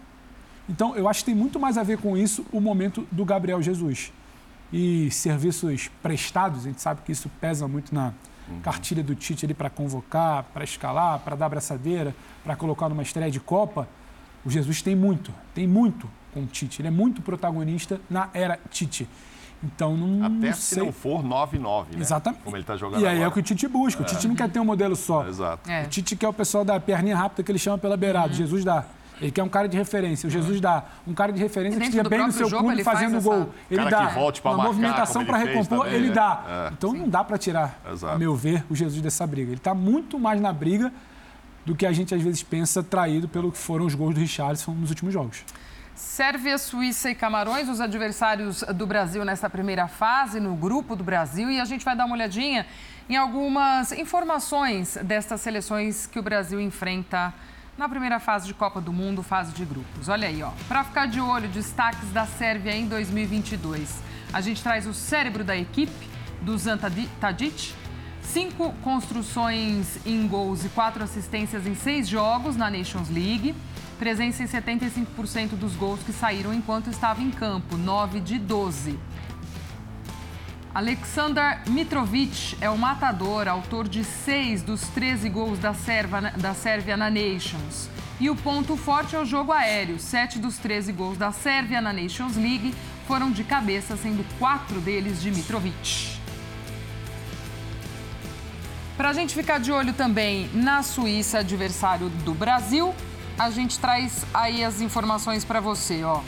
[0.69, 3.61] Então, eu acho que tem muito mais a ver com isso o momento do Gabriel
[3.61, 4.13] Jesus.
[4.73, 8.13] E serviços prestados, a gente sabe que isso pesa muito na
[8.49, 8.61] uhum.
[8.61, 13.31] cartilha do Tite ali para convocar, para escalar, para dar abraçadeira, para colocar numa estreia
[13.31, 13.89] de Copa.
[14.45, 16.81] O Jesus tem muito, tem muito com o Tite.
[16.81, 19.09] Ele é muito protagonista na era Tite.
[19.63, 20.25] Então não.
[20.25, 22.01] Até não se não for 9-9, né?
[22.01, 22.43] Exatamente.
[22.43, 23.01] Como ele está jogando.
[23.01, 23.25] E aí agora.
[23.25, 24.03] é o que o Tite busca.
[24.03, 25.25] O Tite não quer ter um modelo só.
[25.25, 25.71] É, exato.
[25.71, 25.85] É.
[25.85, 28.29] O Tite quer o pessoal da perninha rápida que ele chama pela beirada.
[28.29, 28.35] Uhum.
[28.35, 28.85] Jesus dá.
[29.21, 30.27] Ele quer um cara de referência.
[30.27, 30.85] O Jesus dá.
[31.07, 33.51] Um cara de referência que esteja bem no seu jogo, clube fazendo faz gol.
[33.71, 34.09] Ele dá.
[34.09, 36.15] Que volte uma marcar, movimentação para recompor, também, ele né?
[36.15, 36.45] dá.
[36.49, 36.73] É.
[36.73, 36.99] Então Sim.
[36.99, 38.15] não dá para tirar, Exato.
[38.15, 39.51] a meu ver, o Jesus dessa briga.
[39.51, 40.93] Ele está muito mais na briga
[41.65, 44.73] do que a gente às vezes pensa traído pelo que foram os gols do Richardson
[44.73, 45.45] nos últimos jogos.
[45.95, 51.51] Sérvia, Suíça e Camarões, os adversários do Brasil nessa primeira fase, no grupo do Brasil.
[51.51, 52.67] E a gente vai dar uma olhadinha
[53.09, 57.33] em algumas informações destas seleções que o Brasil enfrenta
[57.77, 60.09] na primeira fase de Copa do Mundo, fase de grupos.
[60.09, 60.51] Olha aí, ó.
[60.67, 64.03] Para ficar de olho, destaques da Sérvia em 2022.
[64.33, 66.09] A gente traz o cérebro da equipe,
[66.41, 66.79] do Zan
[67.21, 67.75] Tadic.
[68.23, 73.55] Cinco construções em gols e quatro assistências em seis jogos na Nations League.
[74.03, 78.99] Presença em 75% dos gols que saíram enquanto estava em campo, 9 de 12.
[80.75, 86.97] Alexander Mitrovic é o matador, autor de seis dos 13 gols da, Serva, da Sérvia
[86.97, 87.89] na Nations.
[88.19, 90.01] E o ponto forte é o jogo aéreo.
[90.01, 92.75] Sete dos 13 gols da Sérvia na Nations League
[93.07, 96.19] foram de cabeça, sendo quatro deles de Mitrovic.
[98.97, 102.93] Para a gente ficar de olho também na Suíça, adversário do Brasil,
[103.39, 106.21] a gente traz aí as informações para você, ó.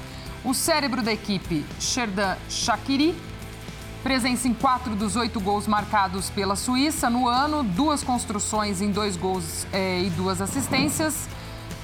[0.45, 3.15] O cérebro da equipe, Sherdan Shakiri,
[4.03, 9.17] presença em quatro dos oito gols marcados pela Suíça no ano, duas construções em dois
[9.17, 11.27] gols é, e duas assistências.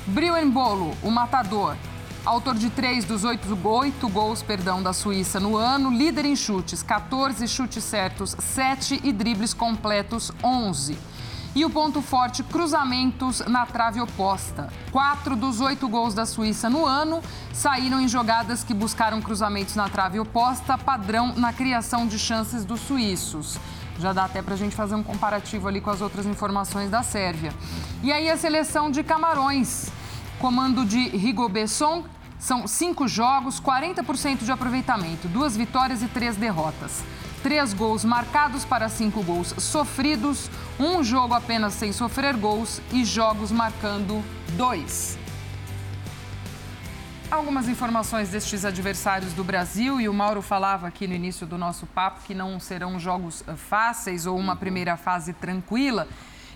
[0.07, 1.77] Brian Bolo, o matador,
[2.25, 6.83] autor de três dos oito, oito gols perdão, da Suíça no ano, líder em chutes,
[6.83, 10.99] 14 chutes certos, 7 e dribles completos, 11.
[11.53, 14.73] E o ponto forte, cruzamentos na trave oposta.
[14.93, 17.21] Quatro dos oito gols da Suíça no ano
[17.53, 22.81] saíram em jogadas que buscaram cruzamentos na trave oposta, padrão na criação de chances dos
[22.81, 23.59] suíços.
[23.99, 27.03] Já dá até para a gente fazer um comparativo ali com as outras informações da
[27.03, 27.53] Sérvia.
[28.03, 29.91] E aí a seleção de Camarões.
[30.39, 32.05] comando de Rigobesson,
[32.39, 37.03] são cinco jogos, 40% de aproveitamento, duas vitórias e três derrotas.
[37.43, 43.51] Três gols marcados para cinco gols sofridos, um jogo apenas sem sofrer gols e jogos
[43.51, 44.23] marcando
[44.59, 45.19] dois.
[47.31, 51.87] Algumas informações destes adversários do Brasil, e o Mauro falava aqui no início do nosso
[51.87, 56.09] papo que não serão jogos fáceis ou uma primeira fase tranquila.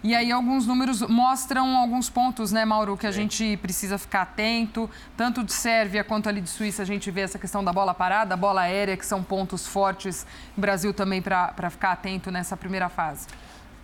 [0.04, 3.22] E aí alguns números mostram alguns pontos, né, Mauro, que a Sim.
[3.22, 4.88] gente precisa ficar atento.
[5.16, 8.36] Tanto de Sérvia quanto ali de Suíça a gente vê essa questão da bola parada,
[8.36, 10.26] bola aérea, que são pontos fortes.
[10.54, 13.28] O Brasil também para ficar atento nessa primeira fase.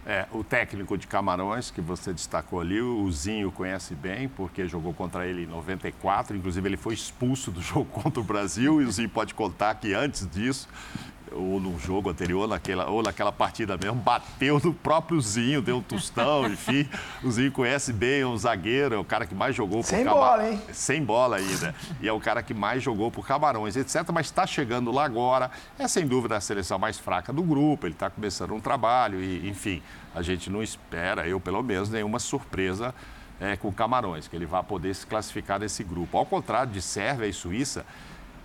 [0.05, 4.93] É, o técnico de Camarões, que você destacou ali, o Zinho conhece bem, porque jogou
[4.93, 6.37] contra ele em 94.
[6.37, 8.83] Inclusive, ele foi expulso do jogo contra o Brasil.
[8.83, 10.69] E o Zinho pode contar que antes disso,
[11.33, 15.83] ou no jogo anterior, naquela, ou naquela partida mesmo, bateu no próprio Zinho, deu um
[15.83, 16.89] tostão, enfim.
[17.23, 20.05] O Zinho conhece bem, é um zagueiro, é o cara que mais jogou por Sem
[20.05, 20.63] bola, hein?
[20.73, 21.75] Sem bola ainda.
[22.01, 24.05] E é o cara que mais jogou por Camarões, etc.
[24.13, 25.51] Mas está chegando lá agora.
[25.79, 29.49] É sem dúvida a seleção mais fraca do grupo, ele está começando um trabalho e,
[29.49, 29.83] enfim,
[30.15, 32.95] a gente não espera, eu pelo menos, nenhuma surpresa
[33.41, 36.19] é, com Camarões, que ele vai poder se classificar nesse grupo.
[36.19, 37.87] Ao contrário de Sérvia e Suíça,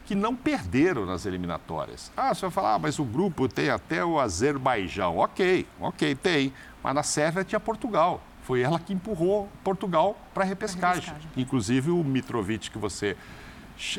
[0.05, 2.11] que não perderam nas eliminatórias.
[2.15, 5.17] Ah, você vai falar, ah, mas o grupo tem até o Azerbaijão.
[5.17, 6.53] Ok, ok, tem.
[6.83, 8.21] Mas na Sérvia tinha Portugal.
[8.43, 11.05] Foi ela que empurrou Portugal para a repescagem.
[11.05, 11.29] repescagem.
[11.35, 13.17] Inclusive o Mitrovic que você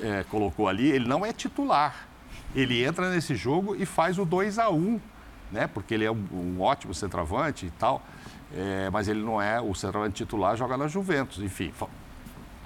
[0.01, 2.07] é, colocou ali, ele não é titular.
[2.55, 5.01] Ele entra nesse jogo e faz o 2 a 1
[5.51, 5.67] né?
[5.67, 8.03] Porque ele é um, um ótimo centroavante e tal.
[8.55, 11.43] É, mas ele não é o centroavante titular, joga na Juventus.
[11.43, 11.73] Enfim,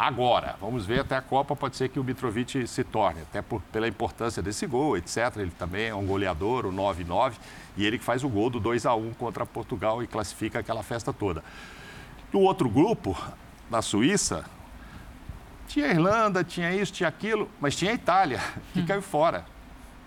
[0.00, 3.60] Agora, vamos ver até a Copa, pode ser que o Mitrovic se torne, até por,
[3.70, 5.36] pela importância desse gol, etc.
[5.36, 7.34] Ele também é um goleador, o 9-9,
[7.76, 10.82] e ele que faz o gol do 2 a 1 contra Portugal e classifica aquela
[10.82, 11.44] festa toda.
[12.32, 13.14] No outro grupo,
[13.70, 14.46] na Suíça,
[15.68, 18.40] tinha a Irlanda, tinha isso, tinha aquilo, mas tinha a Itália,
[18.72, 18.86] que hum.
[18.86, 19.44] caiu fora.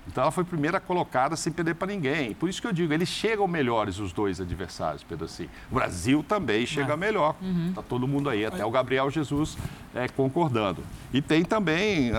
[0.08, 2.34] Então ela foi primeira colocada sem perder para ninguém.
[2.34, 5.48] Por isso que eu digo, eles chegam melhores os dois adversários, Pedro assim.
[5.72, 6.98] O Brasil também chega é.
[6.98, 7.36] melhor.
[7.36, 7.74] Está uhum.
[7.74, 9.58] Tá todo mundo aí, até o Gabriel Jesus
[9.96, 10.84] é, concordando.
[11.14, 12.10] E tem também,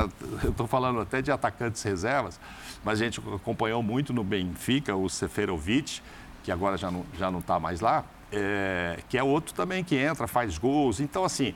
[0.43, 2.41] eu estou falando até de atacantes reservas,
[2.83, 6.01] mas a gente acompanhou muito no Benfica o Seferovic,
[6.43, 9.97] que agora já não já não está mais lá, é, que é outro também que
[9.97, 11.01] entra, faz gols.
[11.01, 11.55] Então assim,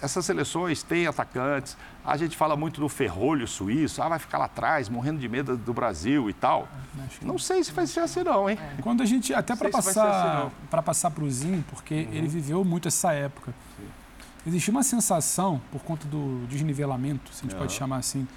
[0.00, 1.76] essas seleções têm atacantes.
[2.04, 5.56] A gente fala muito do ferrolho suíço, ah, vai ficar lá atrás, morrendo de medo
[5.56, 6.68] do Brasil e tal.
[7.22, 8.58] Não sei se vai ser assim não, hein?
[8.78, 8.82] É.
[8.82, 12.12] Quando a gente, até para passar assim, para passar para o Zinho, porque uhum.
[12.12, 13.54] ele viveu muito essa época.
[13.76, 13.86] Sim.
[14.46, 17.60] Existia uma sensação, por conta do desnivelamento, se a gente uhum.
[17.60, 18.28] pode chamar assim,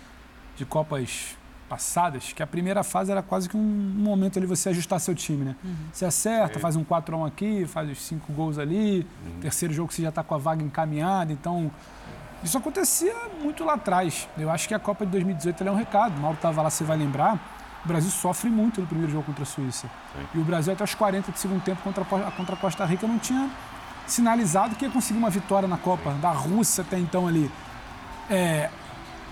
[0.55, 1.38] de Copas
[1.69, 5.45] passadas, que a primeira fase era quase que um, momento ali você ajustar seu time,
[5.45, 5.55] né?
[5.63, 5.75] Uhum.
[5.93, 9.39] Você acerta, faz um 4x1 aqui, faz os 5 gols ali, uhum.
[9.39, 11.71] terceiro jogo você já está com a vaga encaminhada, então...
[12.41, 14.25] Isso acontecia muito lá atrás.
[14.38, 16.15] Eu acho que a Copa de 2018 é um recado.
[16.15, 17.38] O Mauro estava lá, você vai lembrar.
[17.84, 19.88] O Brasil sofre muito no primeiro jogo contra a Suíça.
[19.88, 20.25] Sim.
[20.36, 23.05] E o Brasil, até os 40 do segundo tempo contra a, contra a Costa Rica,
[23.05, 23.49] não tinha
[24.08, 27.51] sinalizado que ia conseguir uma vitória na Copa, da Rússia até então ali.
[28.29, 28.69] É,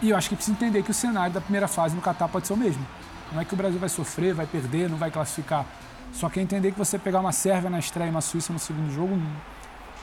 [0.01, 2.47] e eu acho que precisa entender que o cenário da primeira fase no Catar pode
[2.47, 2.85] ser o mesmo.
[3.31, 5.65] Não é que o Brasil vai sofrer, vai perder, não vai classificar.
[6.13, 8.59] Só que é entender que você pegar uma Sérvia na estreia e uma Suíça no
[8.59, 9.19] segundo jogo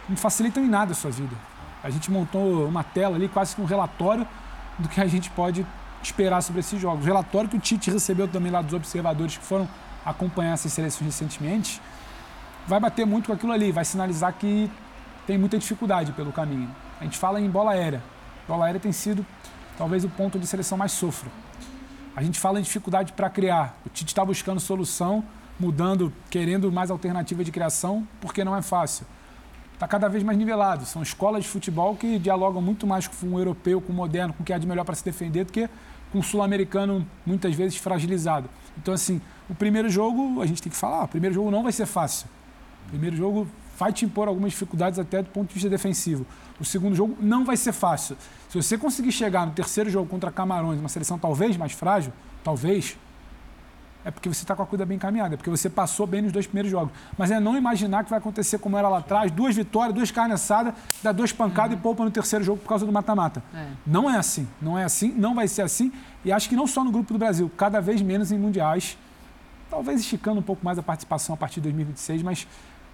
[0.08, 1.34] não facilita em nada a sua vida.
[1.82, 4.26] A gente montou uma tela ali, quase que um relatório
[4.78, 5.66] do que a gente pode
[6.02, 7.04] esperar sobre esses jogos.
[7.04, 9.68] O relatório que o Tite recebeu também lá dos observadores que foram
[10.04, 11.80] acompanhar essas seleções recentemente
[12.66, 14.70] vai bater muito com aquilo ali, vai sinalizar que
[15.26, 16.68] tem muita dificuldade pelo caminho.
[17.00, 18.02] A gente fala em bola aérea.
[18.46, 19.24] Bola aérea tem sido
[19.76, 21.30] talvez o ponto de seleção mais sofra.
[22.16, 23.76] A gente fala em dificuldade para criar.
[23.84, 25.24] O Tite está buscando solução,
[25.58, 29.06] mudando, querendo mais alternativa de criação, porque não é fácil.
[29.72, 30.84] Está cada vez mais nivelado.
[30.86, 34.42] São escolas de futebol que dialogam muito mais com o europeu, com o moderno, com
[34.42, 35.68] o que há de melhor para se defender, do que
[36.12, 38.48] com o sul-americano, muitas vezes fragilizado.
[38.78, 41.72] Então, assim, o primeiro jogo, a gente tem que falar, o primeiro jogo não vai
[41.72, 42.28] ser fácil.
[42.86, 46.26] O primeiro jogo vai te impor algumas dificuldades até do ponto de vista defensivo.
[46.60, 48.16] O segundo jogo não vai ser fácil.
[48.48, 52.96] Se você conseguir chegar no terceiro jogo contra Camarões, uma seleção talvez mais frágil, talvez,
[54.04, 56.30] é porque você está com a cuida bem encaminhada, é porque você passou bem nos
[56.30, 56.92] dois primeiros jogos.
[57.16, 60.34] Mas é não imaginar que vai acontecer como era lá atrás, duas vitórias, duas carnes
[60.34, 61.78] assadas, dá duas pancadas uhum.
[61.78, 63.42] e poupa no terceiro jogo por causa do mata-mata.
[63.54, 63.66] É.
[63.86, 65.90] Não é assim, não é assim, não vai ser assim.
[66.24, 68.98] E acho que não só no grupo do Brasil, cada vez menos em mundiais,
[69.70, 72.46] talvez esticando um pouco mais a participação a partir de 2026, mas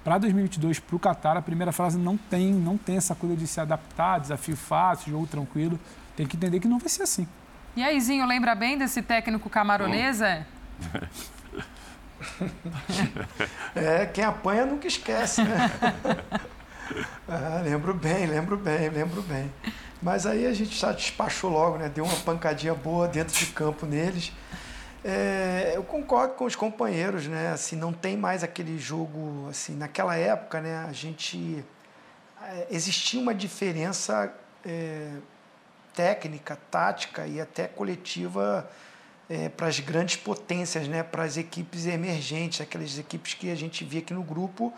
[0.03, 3.47] para 2022, para o Qatar, a primeira fase não tem, não tem essa coisa de
[3.47, 5.79] se adaptar, desafio fácil, jogo tranquilo.
[6.17, 7.29] Tem que entender que não vai ser assim.
[7.77, 10.47] E aí, Zinho, lembra bem desse técnico camaronês, é?
[13.75, 15.71] é, quem apanha nunca esquece, né?
[17.29, 19.49] Ah, lembro bem, lembro bem, lembro bem.
[20.03, 21.89] Mas aí a gente já despachou logo, né?
[21.89, 24.33] Deu uma pancadinha boa dentro de campo neles.
[25.03, 27.53] É, eu concordo com os companheiros, né?
[27.53, 30.85] Assim, não tem mais aquele jogo, assim, naquela época, né?
[30.87, 31.65] A gente
[32.43, 34.33] é, existia uma diferença
[34.65, 35.11] é,
[35.95, 38.71] técnica, tática e até coletiva
[39.29, 41.03] é, para as grandes potências, né?
[41.03, 44.71] Para as equipes emergentes, aquelas equipes que a gente via aqui no grupo,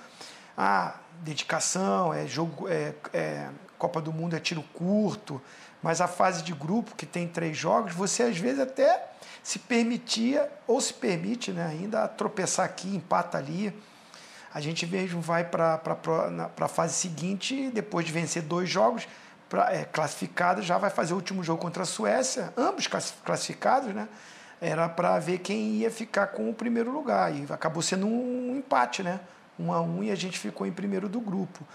[0.57, 5.43] ah, dedicação, é jogo, é, é Copa do Mundo é tiro curto,
[5.83, 9.12] mas a fase de grupo que tem três jogos, você às vezes até
[9.43, 13.75] se permitia, ou se permite né, ainda, tropeçar aqui, empata ali.
[14.55, 15.81] A gente mesmo vai para
[16.61, 19.09] a fase seguinte, depois de vencer dois jogos,
[19.49, 19.89] pra, é,
[20.61, 24.09] já vai fazer o último jogo contra a Suécia, ambos classificados, né?
[24.61, 27.35] Era para ver quem ia ficar com o primeiro lugar.
[27.35, 29.19] E acabou sendo um empate, né?
[29.59, 31.67] Um a um, e a gente ficou em primeiro do grupo.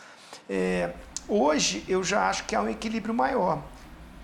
[0.49, 0.93] É,
[1.27, 3.61] hoje eu já acho que há um equilíbrio maior.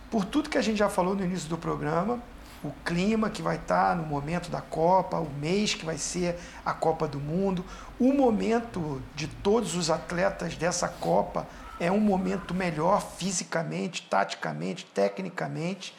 [0.10, 2.22] Por tudo que a gente já falou no início do programa,
[2.64, 6.74] o clima que vai estar no momento da Copa, o mês que vai ser a
[6.74, 7.66] Copa do Mundo,
[8.00, 11.46] o momento de todos os atletas dessa Copa
[11.80, 15.96] é um momento melhor fisicamente, taticamente, tecnicamente.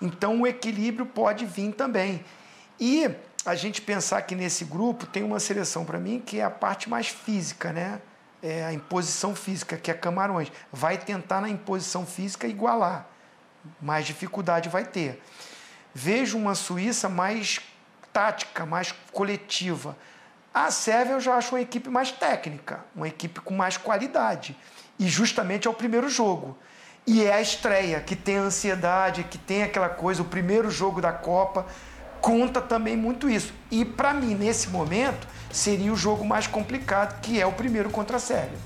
[0.00, 2.24] Então o equilíbrio pode vir também.
[2.80, 3.10] E
[3.44, 6.88] a gente pensar que nesse grupo tem uma seleção para mim que é a parte
[6.88, 8.00] mais física, né?
[8.42, 10.52] É a imposição física, que é Camarões.
[10.72, 13.06] Vai tentar na imposição física igualar.
[13.80, 15.22] Mais dificuldade vai ter.
[15.98, 17.58] Vejo uma Suíça mais
[18.12, 19.96] tática, mais coletiva.
[20.52, 24.54] A Sérvia eu já acho uma equipe mais técnica, uma equipe com mais qualidade.
[24.98, 26.54] E justamente é o primeiro jogo.
[27.06, 31.14] E é a estreia, que tem ansiedade, que tem aquela coisa, o primeiro jogo da
[31.14, 31.64] Copa,
[32.20, 33.54] conta também muito isso.
[33.70, 38.18] E para mim, nesse momento, seria o jogo mais complicado, que é o primeiro contra
[38.18, 38.58] a Sérvia.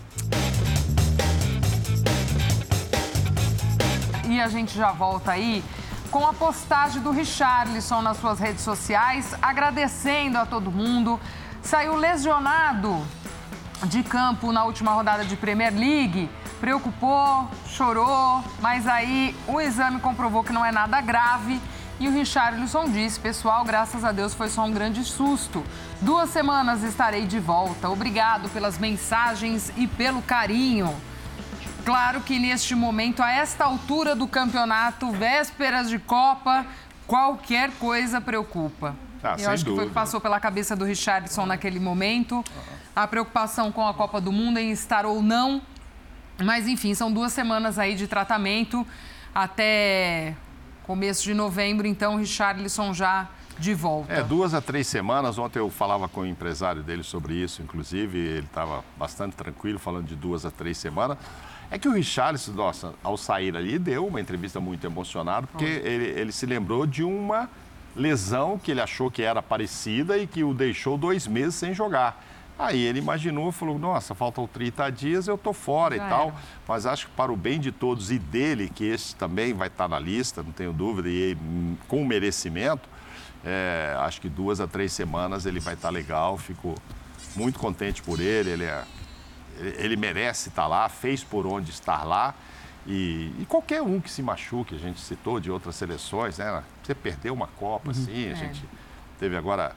[4.28, 5.62] E a gente já volta aí
[6.10, 11.20] com a postagem do Richarlison nas suas redes sociais, agradecendo a todo mundo.
[11.62, 13.06] Saiu lesionado
[13.84, 16.28] de campo na última rodada de Premier League,
[16.60, 21.60] preocupou, chorou, mas aí o exame comprovou que não é nada grave.
[22.00, 25.62] E o Richarlison disse, pessoal, graças a Deus foi só um grande susto.
[26.00, 27.88] Duas semanas estarei de volta.
[27.90, 30.94] Obrigado pelas mensagens e pelo carinho.
[31.84, 36.66] Claro que neste momento, a esta altura do campeonato, vésperas de Copa,
[37.06, 38.94] qualquer coisa preocupa.
[39.22, 39.70] Ah, Eu acho dúvida.
[39.70, 42.44] que foi o que passou pela cabeça do Richardson naquele momento.
[42.94, 45.60] A preocupação com a Copa do Mundo em estar ou não.
[46.42, 48.86] Mas enfim, são duas semanas aí de tratamento
[49.34, 50.34] até
[50.84, 54.12] começo de novembro, então Richarlison já de volta.
[54.12, 55.38] É, duas a três semanas.
[55.38, 60.06] Ontem eu falava com o empresário dele sobre isso, inclusive, ele estava bastante tranquilo, falando
[60.06, 61.18] de duas a três semanas.
[61.70, 66.06] É que o Richarlison, nossa, ao sair ali, deu uma entrevista muito emocionada, porque ele,
[66.06, 67.48] ele se lembrou de uma
[67.94, 72.24] lesão que ele achou que era parecida e que o deixou dois meses sem jogar.
[72.58, 76.26] Aí ele imaginou, falou, nossa, faltam 30 dias, eu tô fora Já e tal.
[76.28, 76.34] Era.
[76.68, 79.88] Mas acho que para o bem de todos e dele, que esse também vai estar
[79.88, 81.36] na lista, não tenho dúvida, e
[81.88, 82.86] com merecimento,
[83.44, 86.74] é, acho que duas a três semanas ele vai estar legal, fico
[87.34, 88.84] muito contente por ele, ele é
[89.60, 92.34] ele merece estar lá, fez por onde estar lá.
[92.86, 96.62] E, e, qualquer um que se machuque, a gente citou de outras seleções, né?
[96.82, 97.90] Você perdeu uma Copa, uhum.
[97.90, 98.34] assim, a é.
[98.34, 98.64] gente
[99.18, 99.76] teve agora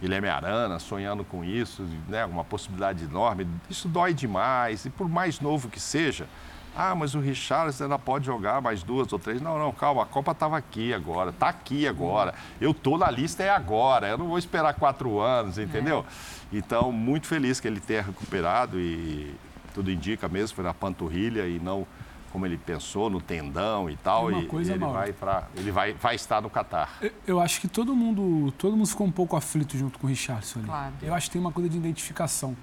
[0.00, 2.24] Guilherme Arana sonhando com isso, né?
[2.24, 3.46] Uma possibilidade enorme.
[3.70, 6.26] Isso dói demais, e por mais novo que seja,
[6.74, 9.40] ah, mas o Richarlison ainda pode jogar mais duas ou três.
[9.40, 12.34] Não, não, calma, a Copa estava aqui agora, está aqui agora.
[12.60, 16.04] Eu estou na lista é agora, eu não vou esperar quatro anos, entendeu?
[16.52, 16.56] É.
[16.56, 19.34] Então, muito feliz que ele tenha recuperado e
[19.74, 21.86] tudo indica mesmo, foi na panturrilha e não
[22.32, 24.28] como ele pensou, no tendão e tal.
[24.28, 26.96] Uma e, coisa, e ele, vai, pra, ele vai, vai estar no Catar.
[27.02, 30.10] Eu, eu, acho que todo mundo, todo mundo ficou um pouco aflito junto com o
[30.10, 30.68] Richardson ali.
[30.68, 30.94] Claro.
[31.02, 32.56] Eu acho que tem uma coisa de identificação.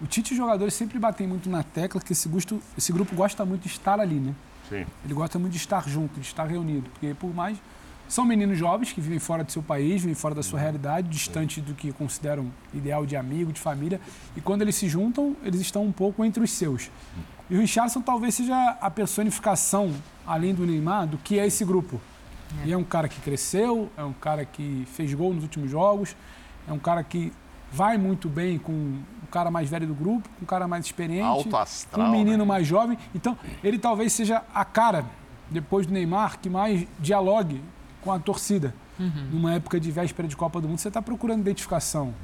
[0.00, 3.14] O Tite e os jogadores sempre batem muito na tecla que esse, gosto, esse grupo
[3.14, 4.34] gosta muito de estar ali, né?
[4.68, 4.84] Sim.
[5.04, 6.88] Ele gosta muito de estar junto, de estar reunido.
[6.90, 7.58] Porque por mais.
[8.08, 11.60] São meninos jovens que vivem fora do seu país, vivem fora da sua realidade, distante
[11.60, 14.00] do que consideram ideal de amigo, de família.
[14.36, 16.88] E quando eles se juntam, eles estão um pouco entre os seus.
[17.50, 19.92] E o Richardson talvez seja a personificação,
[20.24, 22.00] além do Neymar, do que é esse grupo.
[22.62, 22.68] É.
[22.68, 26.14] E é um cara que cresceu, é um cara que fez gol nos últimos jogos,
[26.68, 27.32] é um cara que
[27.72, 28.72] vai muito bem com
[29.22, 32.18] o cara mais velho do grupo, com o cara mais experiente, Alto astral, com um
[32.18, 32.44] menino né?
[32.44, 32.96] mais jovem.
[33.14, 35.04] Então, ele talvez seja a cara,
[35.50, 37.60] depois do Neymar, que mais dialogue
[38.02, 38.74] com a torcida.
[38.98, 39.28] Uhum.
[39.32, 42.14] Numa época de véspera de Copa do Mundo, você está procurando identificação.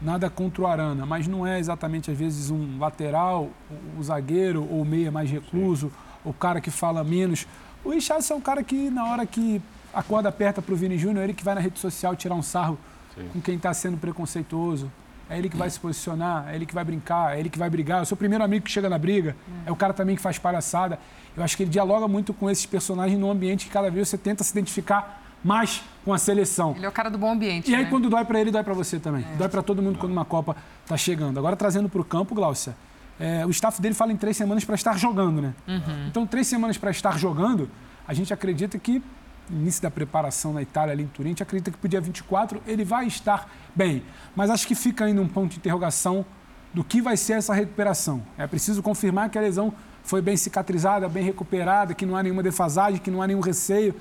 [0.00, 3.50] Nada contra o Arana, mas não é exatamente, às vezes, um lateral,
[3.98, 6.30] o zagueiro ou o meia mais recluso, Sim.
[6.30, 7.46] o cara que fala menos.
[7.84, 9.60] O Richardson é um cara que, na hora que
[9.92, 12.34] a corda aperta para o Vini Júnior, é ele que vai na rede social tirar
[12.34, 12.78] um sarro
[13.20, 13.28] Sim.
[13.32, 14.90] com quem está sendo preconceituoso.
[15.28, 17.70] É ele que vai se posicionar, é ele que vai brincar, é ele que vai
[17.70, 18.00] brigar.
[18.00, 20.22] Eu sou o primeiro amigo que chega na briga, é, é o cara também que
[20.22, 20.98] faz palhaçada.
[21.36, 24.18] Eu acho que ele dialoga muito com esses personagens num ambiente que cada vez você
[24.18, 26.74] tenta se identificar mais com a seleção.
[26.76, 27.70] Ele é o cara do bom ambiente.
[27.70, 27.90] E aí, né?
[27.90, 29.24] quando dói para ele, dói para você também.
[29.34, 29.36] É.
[29.36, 31.38] Dói para todo mundo quando uma Copa está chegando.
[31.38, 32.74] Agora, trazendo para o campo, Glaucia,
[33.18, 35.54] é, o staff dele fala em três semanas para estar jogando, né?
[35.68, 36.06] Uhum.
[36.08, 37.70] Então, três semanas para estar jogando,
[38.06, 39.02] a gente acredita que,
[39.50, 42.84] início da preparação na Itália, ali em Turim, acredita que para o dia 24 ele
[42.84, 44.02] vai estar bem.
[44.34, 46.24] Mas acho que fica ainda um ponto de interrogação
[46.72, 48.22] do que vai ser essa recuperação.
[48.38, 49.72] É preciso confirmar que a lesão
[50.02, 53.94] foi bem cicatrizada, bem recuperada, que não há nenhuma defasagem, que não há nenhum receio,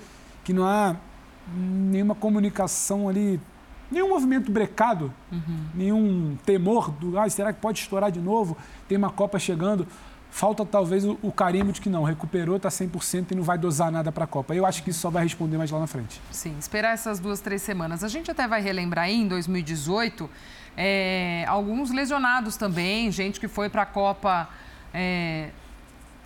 [0.43, 0.95] que não há
[1.53, 3.39] nenhuma comunicação ali,
[3.91, 5.59] nenhum movimento brecado, uhum.
[5.73, 8.55] nenhum temor do, ah, será que pode estourar de novo?
[8.87, 9.87] Tem uma Copa chegando.
[10.31, 13.91] Falta talvez o, o carimbo de que não, recuperou, está 100% e não vai dosar
[13.91, 14.53] nada para a Copa.
[14.53, 16.21] Eu acho que isso só vai responder mais lá na frente.
[16.31, 18.03] Sim, esperar essas duas, três semanas.
[18.03, 20.29] A gente até vai relembrar aí, em 2018,
[20.77, 24.47] é, alguns lesionados também, gente que foi para a Copa
[24.93, 25.49] é,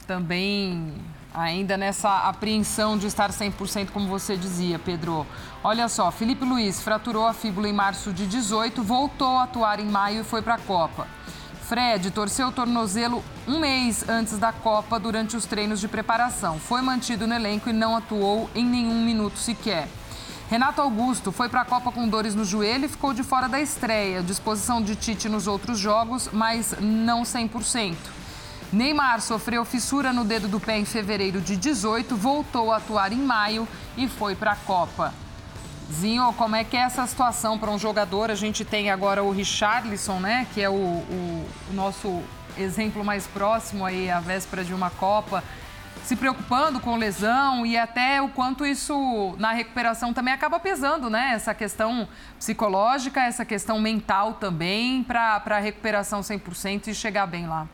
[0.06, 0.94] também
[1.34, 5.26] ainda nessa apreensão de estar 100%, como você dizia, Pedro.
[5.64, 9.86] Olha só, Felipe Luiz fraturou a fíbula em março de 18, voltou a atuar em
[9.86, 11.08] maio e foi para a Copa.
[11.68, 16.60] Fred torceu o tornozelo um mês antes da Copa durante os treinos de preparação.
[16.60, 19.88] Foi mantido no elenco e não atuou em nenhum minuto sequer.
[20.50, 23.62] Renato Augusto foi para a Copa com dores no joelho e ficou de fora da
[23.62, 24.22] estreia.
[24.22, 27.96] Disposição de Tite nos outros jogos, mas não 100%.
[28.72, 33.20] Neymar sofreu fissura no dedo do pé em fevereiro de 18, voltou a atuar em
[33.20, 35.14] maio e foi para a Copa.
[35.92, 38.32] Zinho, como é que é essa situação para um jogador?
[38.32, 40.48] A gente tem agora o Richarlison, né?
[40.54, 42.22] Que é o, o, o nosso
[42.58, 45.44] exemplo mais próximo aí, à véspera de uma Copa
[46.04, 51.32] se preocupando com lesão e até o quanto isso na recuperação também acaba pesando, né?
[51.34, 52.08] Essa questão
[52.38, 57.68] psicológica, essa questão mental também para a recuperação 100% e chegar bem lá.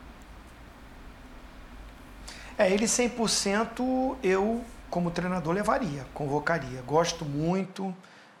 [2.56, 6.82] É, ele 100% eu, como treinador, levaria, convocaria.
[6.82, 7.94] Gosto muito,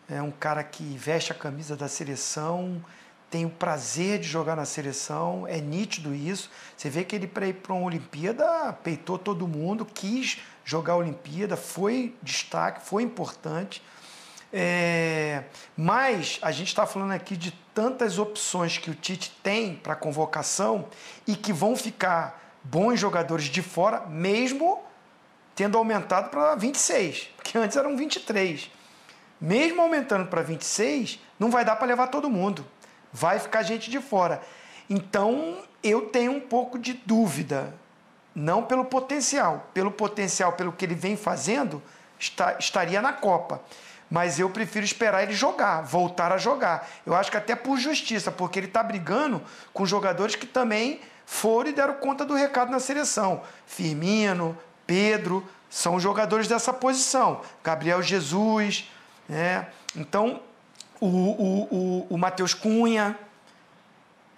[0.08, 2.84] é um cara que veste a camisa da seleção,
[3.30, 6.50] tem o prazer de jogar na seleção, é nítido isso.
[6.76, 10.96] Você vê que ele, para ir para uma Olimpíada, peitou todo mundo, quis jogar a
[10.96, 13.80] Olimpíada, foi destaque, foi importante.
[14.52, 15.44] É,
[15.76, 20.88] mas a gente está falando aqui de tantas opções que o Tite tem para convocação
[21.24, 24.89] e que vão ficar bons jogadores de fora, mesmo
[25.60, 28.70] tendo aumentado para 26, porque antes eram 23.
[29.38, 32.64] Mesmo aumentando para 26, não vai dar para levar todo mundo.
[33.12, 34.40] Vai ficar gente de fora.
[34.88, 37.74] Então, eu tenho um pouco de dúvida,
[38.34, 41.82] não pelo potencial, pelo potencial, pelo que ele vem fazendo,
[42.18, 43.60] está, estaria na Copa.
[44.10, 46.88] Mas eu prefiro esperar ele jogar, voltar a jogar.
[47.04, 49.42] Eu acho que até por justiça, porque ele está brigando
[49.74, 53.42] com jogadores que também foram e deram conta do recado na seleção.
[53.66, 54.56] Firmino,
[54.90, 57.42] Pedro, são jogadores dessa posição.
[57.62, 58.90] Gabriel Jesus,
[59.28, 59.68] né?
[59.94, 60.40] Então,
[61.00, 63.16] o, o, o, o Matheus Cunha,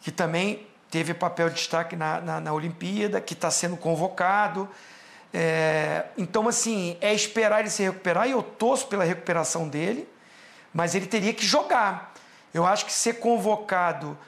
[0.03, 4.69] que também teve papel de destaque na, na, na Olimpíada, que está sendo convocado.
[5.33, 10.07] É, então, assim, é esperar ele se recuperar e eu torço pela recuperação dele,
[10.75, 12.13] mas ele teria que jogar.
[12.53, 14.19] Eu acho que ser convocado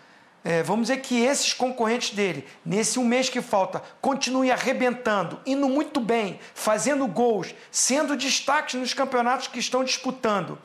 [0.45, 5.67] é, vamos dizer que esses concorrentes dele, nesse um mês que falta, continuem arrebentando, indo
[5.71, 10.59] muito bem, fazendo gols, sendo destaques nos campeonatos que estão disputando.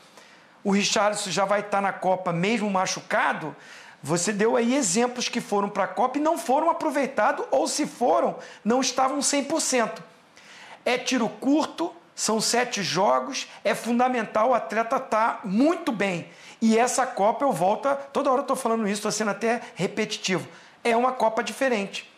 [0.66, 3.56] O Richarlison já vai estar na Copa mesmo machucado.
[4.04, 7.88] Você deu aí exemplos que foram para a Copa e não foram aproveitados, ou se
[7.88, 10.00] foram, não estavam 100%.
[10.84, 16.28] É tiro curto, são sete jogos, é fundamental o atleta estar tá muito bem.
[16.62, 20.47] E essa Copa eu volto, toda hora eu estou falando isso, estou sendo até repetitivo.
[20.84, 22.10] É uma Copa diferente.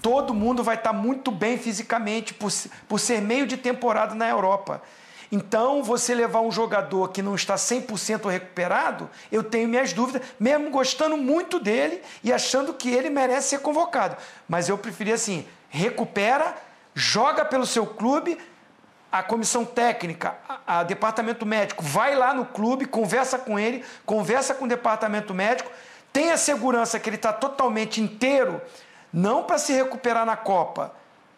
[0.00, 2.50] Todo mundo vai estar tá muito bem fisicamente por,
[2.88, 4.82] por ser meio de temporada na Europa.
[5.32, 10.68] Então, você levar um jogador que não está 100% recuperado, eu tenho minhas dúvidas, mesmo
[10.68, 14.14] gostando muito dele e achando que ele merece ser convocado.
[14.46, 16.54] Mas eu preferia assim: recupera,
[16.94, 18.36] joga pelo seu clube,
[19.12, 24.54] a comissão técnica, a, a, departamento médico vai lá no clube, conversa com ele, conversa
[24.54, 25.70] com o departamento médico,
[26.10, 28.58] tenha segurança que ele está totalmente inteiro,
[29.12, 30.94] não para se recuperar na Copa,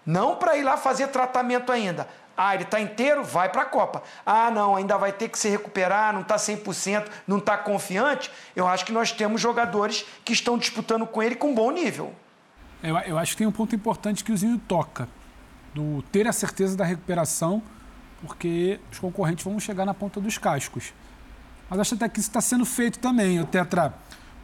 [0.06, 2.06] não para ir lá fazer tratamento ainda,
[2.36, 3.22] Ah, ele está inteiro?
[3.22, 4.02] Vai para a Copa.
[4.26, 8.28] Ah, não, ainda vai ter que se recuperar, não está 100%, não está confiante.
[8.56, 12.12] Eu acho que nós temos jogadores que estão disputando com ele com bom nível.
[12.82, 15.08] Eu, eu acho que tem um ponto importante que o Zinho toca,
[15.74, 17.62] do ter a certeza da recuperação,
[18.20, 20.94] porque os concorrentes vão chegar na ponta dos cascos.
[21.68, 23.94] Mas acho até que isso está sendo feito também, o Tetra.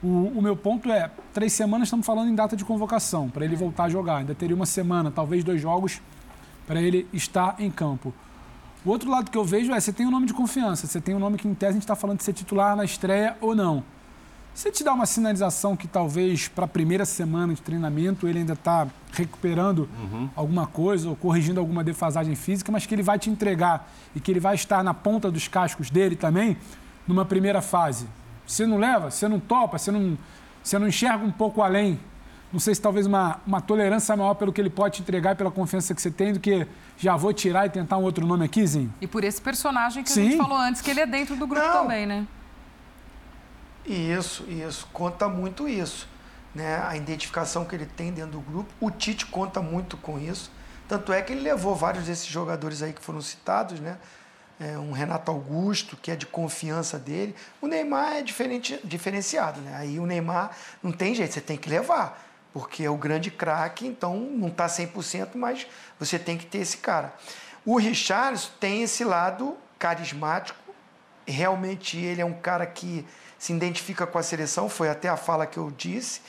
[0.02, 3.54] O, o, meu ponto é, três semanas estamos falando em data de convocação, para ele
[3.54, 4.16] voltar a jogar.
[4.16, 6.00] Ainda teria uma semana, talvez dois jogos
[6.66, 8.14] para ele estar em campo.
[8.84, 11.14] O outro lado que eu vejo é, você tem um nome de confiança, você tem
[11.14, 13.54] um nome que em tese a gente está falando de ser titular na estreia ou
[13.54, 13.84] não.
[14.54, 18.52] Se te dá uma sinalização que talvez para a primeira semana de treinamento ele ainda
[18.52, 20.28] está recuperando uhum.
[20.36, 24.30] alguma coisa ou corrigindo alguma defasagem física, mas que ele vai te entregar e que
[24.30, 26.56] ele vai estar na ponta dos cascos dele também
[27.06, 28.06] numa primeira fase.
[28.46, 30.18] Você não leva, você não topa, você não,
[30.62, 31.98] você não enxerga um pouco além
[32.52, 35.34] não sei se talvez uma, uma tolerância maior pelo que ele pode te entregar e
[35.36, 38.44] pela confiança que você tem do que já vou tirar e tentar um outro nome
[38.44, 38.92] aqui, Zinho?
[39.00, 40.20] E por esse personagem que Sim.
[40.20, 41.82] a gente falou antes, que ele é dentro do grupo Não.
[41.82, 42.26] também, né?
[43.84, 44.88] Isso, isso.
[44.92, 46.08] Conta muito isso.
[46.54, 46.82] Né?
[46.86, 48.72] A identificação que ele tem dentro do grupo.
[48.80, 50.50] O Tite conta muito com isso.
[50.88, 53.96] Tanto é que ele levou vários desses jogadores aí que foram citados, né?
[54.58, 57.34] É, um Renato Augusto, que é de confiança dele.
[57.62, 59.74] O Neymar é diferente, diferenciado, né?
[59.76, 60.50] Aí o Neymar
[60.82, 64.66] não tem jeito, você tem que levar porque é o grande craque, então não está
[64.66, 65.66] 100%, mas
[65.98, 67.14] você tem que ter esse cara.
[67.64, 70.58] O Richarlison tem esse lado carismático,
[71.26, 73.06] realmente ele é um cara que
[73.40, 76.20] se identifica com a seleção, foi até a fala que eu disse,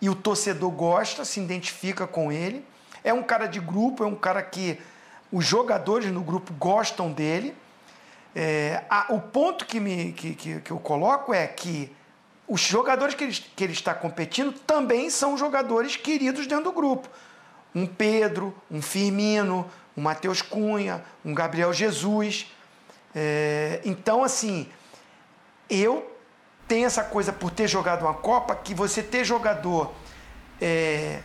[0.00, 2.64] e o torcedor gosta, se identifica com ele.
[3.04, 4.80] É um cara de grupo, é um cara que
[5.30, 7.54] os jogadores no grupo gostam dele.
[8.34, 11.94] É, a, o ponto que, me, que, que, que eu coloco é que
[12.48, 17.10] os jogadores que ele, que ele está competindo também são jogadores queridos dentro do grupo.
[17.74, 22.50] Um Pedro, um Firmino, um Matheus Cunha, um Gabriel Jesus.
[23.14, 24.66] É, então, assim,
[25.68, 26.13] eu
[26.66, 29.92] tenho essa coisa por ter jogado uma Copa, que você ter jogador
[30.60, 31.20] é,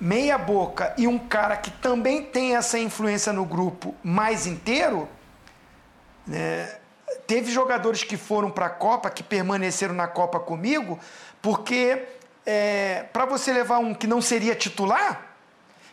[0.00, 5.08] meia boca e um cara que também tem essa influência no grupo mais inteiro,
[6.26, 6.76] né,
[7.26, 10.98] teve jogadores que foram para a Copa, que permaneceram na Copa comigo,
[11.40, 12.04] porque
[12.44, 15.34] é, para você levar um que não seria titular,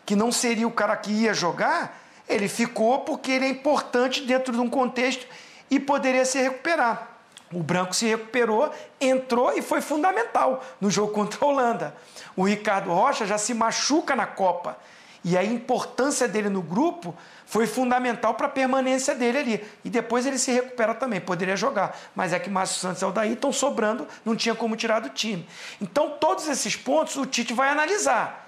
[0.06, 4.54] que não seria o cara que ia jogar, ele ficou porque ele é importante dentro
[4.54, 5.26] de um contexto
[5.70, 7.09] e poderia se recuperar.
[7.52, 8.72] O Branco se recuperou,
[9.02, 11.96] entrou e foi fundamental no jogo contra a Holanda.
[12.36, 14.78] O Ricardo Rocha já se machuca na Copa.
[15.24, 17.14] E a importância dele no grupo
[17.46, 19.68] foi fundamental para a permanência dele ali.
[19.84, 21.98] E depois ele se recupera também, poderia jogar.
[22.16, 25.48] Mas é que Márcio Santos e Aldair estão sobrando, não tinha como tirar do time.
[25.82, 28.48] Então, todos esses pontos o Tite vai analisar.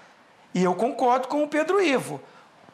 [0.53, 2.21] E eu concordo com o Pedro Ivo.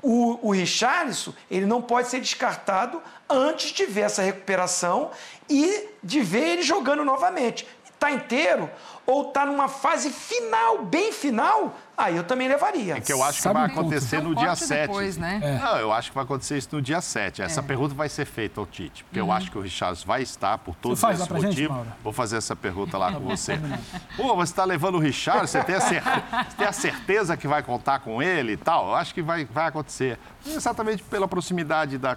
[0.02, 5.12] O, o Richarlison, ele não pode ser descartado antes de ver essa recuperação
[5.50, 7.68] e de ver ele jogando novamente.
[7.98, 8.70] Está inteiro
[9.08, 12.98] ou está numa fase final, bem final, Aí eu também levaria.
[12.98, 14.82] É que eu acho Sabe que vai acontecer no dia 7.
[14.82, 15.42] Depois, né?
[15.44, 15.58] É.
[15.58, 17.42] Não, eu acho que vai acontecer isso no dia 7.
[17.42, 17.64] Essa é.
[17.64, 19.26] pergunta vai ser feita ao Tite, porque uhum.
[19.26, 21.56] eu acho que o Richard vai estar por todos esses motivos.
[21.56, 23.60] Gente, Vou fazer essa pergunta lá com você.
[24.16, 27.48] Pô, você está levando o Richard, você tem, a certeza, você tem a certeza que
[27.48, 28.90] vai contar com ele e tal?
[28.90, 30.20] Eu acho que vai, vai acontecer.
[30.46, 32.16] Exatamente pela proximidade da,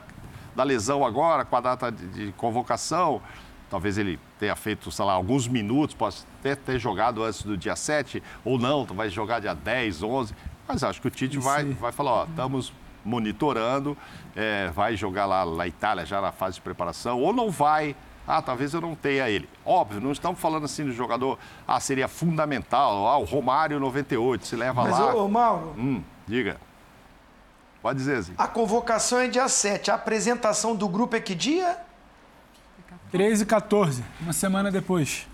[0.54, 3.22] da lesão agora, com a data de, de convocação.
[3.70, 7.76] Talvez ele tenha feito, sei lá, alguns minutos, pode até ter jogado antes do dia
[7.76, 10.34] 7, ou não, vai jogar dia 10, 11.
[10.66, 12.72] Mas acho que o Tite vai, vai falar, ó, estamos
[13.04, 13.96] monitorando,
[14.34, 17.94] é, vai jogar lá na Itália já na fase de preparação, ou não vai,
[18.26, 19.48] ah, talvez eu não tenha ele.
[19.64, 24.56] Óbvio, não estamos falando assim do jogador, ah, seria fundamental, ah, o Romário 98, se
[24.56, 25.06] leva Mas, lá.
[25.06, 25.74] Mas, ô, Mauro...
[25.78, 26.56] Hum, diga.
[27.80, 28.36] Pode dizer, Zinho.
[28.36, 31.78] A convocação é dia 7, a apresentação do grupo é que dia?
[33.10, 35.26] 13 e 14, uma semana depois.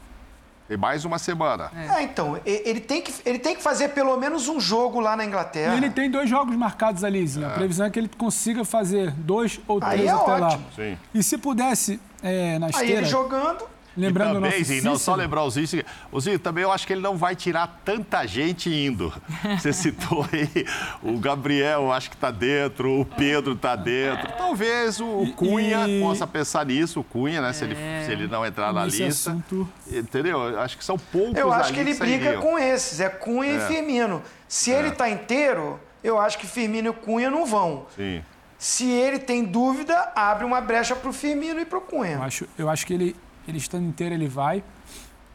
[0.68, 1.70] E mais uma semana.
[1.77, 2.01] É.
[2.01, 2.03] é.
[2.03, 5.74] então, ele tem, que, ele tem que fazer pelo menos um jogo lá na Inglaterra.
[5.74, 7.45] E ele tem dois jogos marcados ali, É.
[7.45, 10.41] A previsão é que ele consiga fazer dois ou três Aí é até ótimo.
[10.41, 10.59] lá.
[10.74, 10.99] Sim.
[11.14, 12.93] E se pudesse, é, na esteira...
[12.93, 13.76] Aí ele jogando...
[13.97, 16.92] Lembrando e também, Zinho, não só lembrar o Zinho, o Zinho, também eu acho que
[16.92, 19.12] ele não vai tirar tanta gente indo.
[19.59, 20.66] Você citou aí
[21.03, 24.28] o Gabriel, acho que está dentro, o Pedro está dentro.
[24.36, 26.01] Talvez o Cunha e...
[26.01, 27.51] possa pensar nisso, o Cunha, né?
[27.51, 27.53] É...
[27.53, 28.03] Se, ele, é.
[28.05, 29.30] se ele não entrar na Nesse lista.
[29.30, 29.68] Assunto...
[29.90, 30.59] Entendeu?
[30.61, 33.57] Acho que são poucos Eu acho que ele briga com esses, é Cunha é.
[33.57, 34.22] e Firmino.
[34.47, 34.78] Se é.
[34.78, 37.86] ele está inteiro, eu acho que Firmino e Cunha não vão.
[37.97, 38.22] Sim.
[38.59, 42.16] Se ele tem dúvida, abre uma brecha para o Firmino e para o Cunha.
[42.16, 43.16] Eu acho, eu acho que ele,
[43.47, 44.62] ele estando inteiro, ele vai.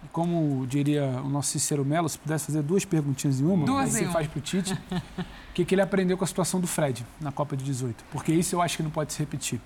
[0.03, 3.95] E como diria o nosso Cícero Melo, se pudesse fazer duas perguntinhas em uma, duas
[3.95, 4.11] aí você um.
[4.11, 7.31] faz para o Tite, o que, que ele aprendeu com a situação do Fred na
[7.31, 8.03] Copa de 18.
[8.11, 9.61] Porque isso eu acho que não pode se repetir.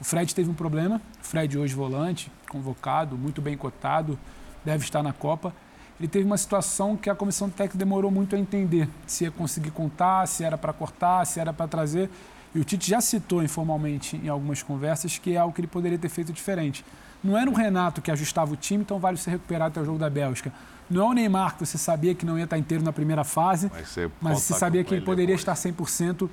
[0.00, 4.18] O Fred teve um problema, o Fred hoje volante, convocado, muito bem cotado,
[4.64, 5.54] deve estar na Copa.
[5.98, 9.70] Ele teve uma situação que a comissão técnica demorou muito a entender se ia conseguir
[9.70, 12.10] contar, se era para cortar, se era para trazer.
[12.54, 15.98] E o Tite já citou informalmente em algumas conversas que é algo que ele poderia
[15.98, 16.84] ter feito diferente.
[17.24, 19.98] Não era o Renato que ajustava o time, então vale se recuperar até o jogo
[19.98, 20.52] da Bélgica.
[20.90, 23.70] Não é o Neymar que você sabia que não ia estar inteiro na primeira fase,
[23.72, 25.40] mas você, mas você sabia que ele poderia depois.
[25.40, 26.28] estar 100%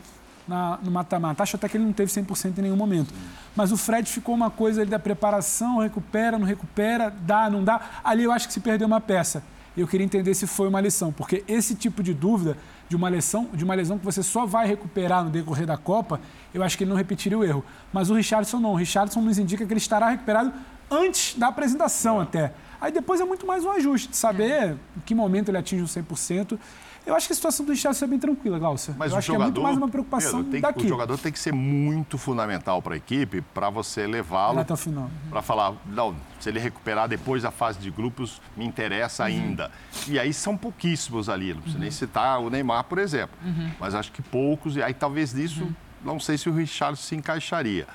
[0.46, 1.42] na, no mata-mata.
[1.42, 3.14] Acho até que ele não teve 100% em nenhum momento.
[3.56, 7.82] Mas o Fred ficou uma coisa ali da preparação, recupera, não recupera, dá, não dá.
[8.04, 9.42] Ali eu acho que se perdeu uma peça.
[9.76, 12.58] Eu queria entender se foi uma lição, porque esse tipo de dúvida
[12.90, 16.20] de uma lesão, de uma lesão que você só vai recuperar no decorrer da Copa,
[16.54, 17.64] eu acho que ele não repetiria o erro.
[17.94, 18.74] Mas o Richardson não.
[18.74, 20.52] O Richardson nos indica que ele estará recuperado
[20.92, 22.24] antes da apresentação é.
[22.24, 22.54] até.
[22.80, 24.76] Aí depois é muito mais um ajuste, de saber é.
[24.98, 26.60] em que momento ele atinge um 100%.
[27.06, 28.94] Eu acho que a situação do Richardson é bem tranquila, Glaucia.
[28.96, 30.80] Mas eu acho jogador, que é muito mais uma preocupação Pedro, daqui.
[30.82, 34.74] Que, o jogador tem que ser muito fundamental para a equipe para você levá-lo até
[34.74, 35.10] o final.
[35.30, 39.30] Para falar, não, se ele recuperar depois da fase de grupos, me interessa uhum.
[39.30, 39.72] ainda.
[40.08, 41.82] E aí são pouquíssimos ali, não precisa uhum.
[41.82, 43.36] nem citar o Neymar, por exemplo.
[43.44, 43.72] Uhum.
[43.80, 45.74] Mas acho que poucos, e aí talvez nisso, uhum.
[46.04, 47.88] Não sei se o Richardson se encaixaria,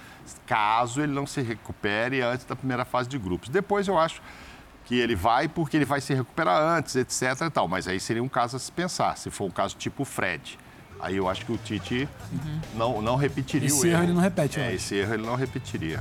[0.46, 3.48] caso ele não se recupere antes da primeira fase de grupos.
[3.48, 4.20] Depois eu acho
[4.84, 7.22] que ele vai porque ele vai se recuperar antes, etc.
[7.46, 7.68] E tal.
[7.68, 10.58] Mas aí seria um caso a se pensar, se for um caso tipo Fred.
[10.98, 12.60] Aí eu acho que o Tite uhum.
[12.74, 13.96] não, não repetiria esse o erro.
[13.96, 16.00] erro ele não repete, é, Esse erro ele não repetiria.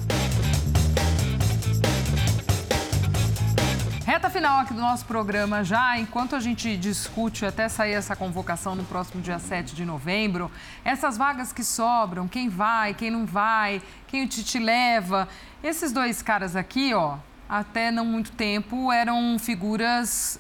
[4.36, 8.84] Final aqui do nosso programa já, enquanto a gente discute até sair essa convocação no
[8.84, 10.52] próximo dia 7 de novembro,
[10.84, 15.30] essas vagas que sobram, quem vai, quem não vai, quem o Tite leva,
[15.64, 17.16] esses dois caras aqui, ó,
[17.48, 20.38] até não muito tempo, eram figuras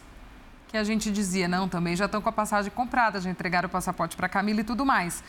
[0.68, 3.72] que a gente dizia, não, também já estão com a passagem comprada, já entregaram o
[3.72, 5.24] passaporte para Camila e tudo mais.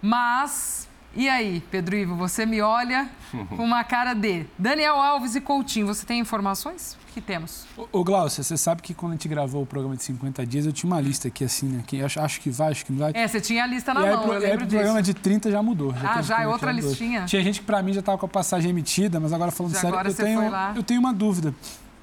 [0.00, 5.40] Mas, e aí, Pedro Ivo, você me olha com uma cara de Daniel Alves e
[5.42, 6.96] Coutinho, você tem informações?
[7.16, 7.64] Que temos?
[7.90, 10.72] Ô, Glaucia, você sabe que quando a gente gravou o programa de 50 dias, eu
[10.72, 11.82] tinha uma lista aqui assim, né?
[11.86, 13.12] Que acho, acho que vai, acho que não vai.
[13.14, 14.66] É, você tinha a lista na e mão, aí, eu lembro aí, disso.
[14.66, 15.94] O programa de 30 já mudou.
[15.94, 17.24] Já ah, já é outra listinha?
[17.24, 19.80] Tinha gente que pra mim já tava com a passagem emitida, mas agora falando já
[19.80, 20.42] sério, agora eu, tenho,
[20.76, 21.54] eu tenho uma dúvida.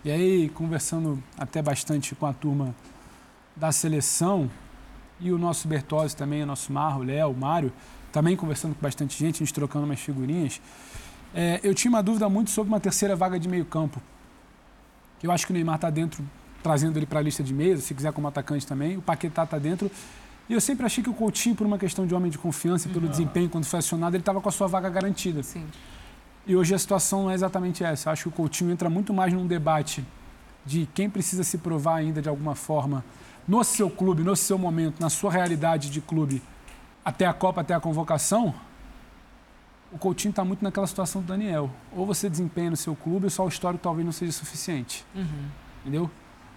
[0.04, 2.74] E aí, conversando até bastante com a turma
[3.56, 4.50] da seleção
[5.20, 7.72] e o nosso Bertozzi também, o nosso Marro, o Léo, o Mário,
[8.12, 10.60] também conversando com bastante gente, a gente trocando umas figurinhas.
[11.36, 14.02] É, eu tinha uma dúvida muito sobre uma terceira vaga de meio campo.
[15.24, 16.24] Eu acho que o Neymar está dentro,
[16.62, 18.98] trazendo ele para a lista de mesa, se quiser como atacante também.
[18.98, 19.90] O Paquetá está dentro.
[20.50, 22.92] E eu sempre achei que o Coutinho, por uma questão de homem de confiança e
[22.92, 23.12] pelo uhum.
[23.12, 25.42] desempenho quando foi acionado, ele estava com a sua vaga garantida.
[25.42, 25.66] Sim.
[26.46, 28.10] E hoje a situação não é exatamente essa.
[28.10, 30.06] Eu acho que o Coutinho entra muito mais num debate
[30.66, 33.04] de quem precisa se provar ainda de alguma forma
[33.48, 36.42] no seu clube, no seu momento, na sua realidade de clube,
[37.04, 38.54] até a Copa, até a convocação,
[39.94, 41.70] o Coutinho está muito naquela situação do Daniel.
[41.96, 45.06] Ou você desempenha no seu clube, ou só o histórico talvez não seja suficiente.
[45.16, 45.48] Uhum.
[45.82, 46.10] Entendeu?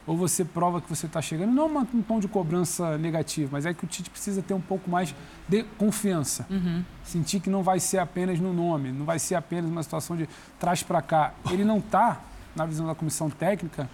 [0.07, 3.75] Ou você prova que você está chegando, não um tom de cobrança negativo, mas é
[3.75, 5.15] que o Tite precisa ter um pouco mais
[5.49, 6.47] de confiança.
[6.49, 6.85] Uhum.
[7.05, 10.29] Sentir que não vai ser apenas no nome, não vai ser apenas uma situação de
[10.61, 11.35] trás para cá.
[11.51, 12.21] Ele não está,
[12.55, 13.91] na visão da comissão técnica,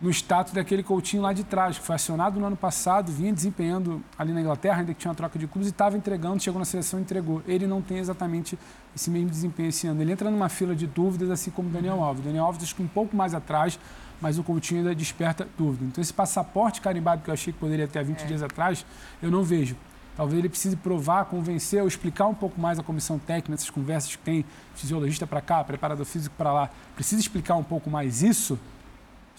[0.00, 4.02] no status daquele Coutinho lá de trás, que foi acionado no ano passado, vinha desempenhando
[4.18, 6.64] ali na Inglaterra, ainda que tinha uma troca de clubes, e estava entregando, chegou na
[6.64, 7.42] seleção e entregou.
[7.46, 8.58] Ele não tem exatamente
[8.96, 10.00] esse mesmo desempenho esse ano.
[10.00, 12.24] Ele entra numa fila de dúvidas, assim como o Daniel Alves.
[12.24, 13.78] Daniel Alves acho que um pouco mais atrás,
[14.22, 15.84] mas o Coutinho ainda desperta dúvida.
[15.84, 18.26] Então esse passaporte carimbado que eu achei que poderia ter há 20 é.
[18.26, 18.86] dias atrás,
[19.22, 19.76] eu não vejo.
[20.16, 24.16] Talvez ele precise provar, convencer ou explicar um pouco mais a comissão técnica, essas conversas
[24.16, 24.44] que tem
[24.74, 26.70] fisiologista para cá, preparador físico para lá.
[26.94, 28.58] Precisa explicar um pouco mais isso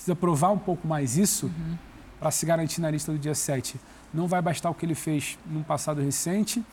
[0.01, 1.77] precisa provar um pouco mais isso uhum.
[2.19, 3.79] para se garantir na lista do dia 7.
[4.11, 6.63] Não vai bastar o que ele fez num passado recente,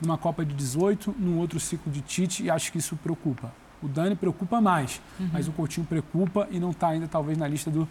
[0.00, 3.52] numa Copa de 18, num outro ciclo de Tite, e acho que isso preocupa.
[3.82, 5.28] O Dani preocupa mais, uhum.
[5.32, 7.86] mas o Coutinho preocupa e não está ainda, talvez, na lista do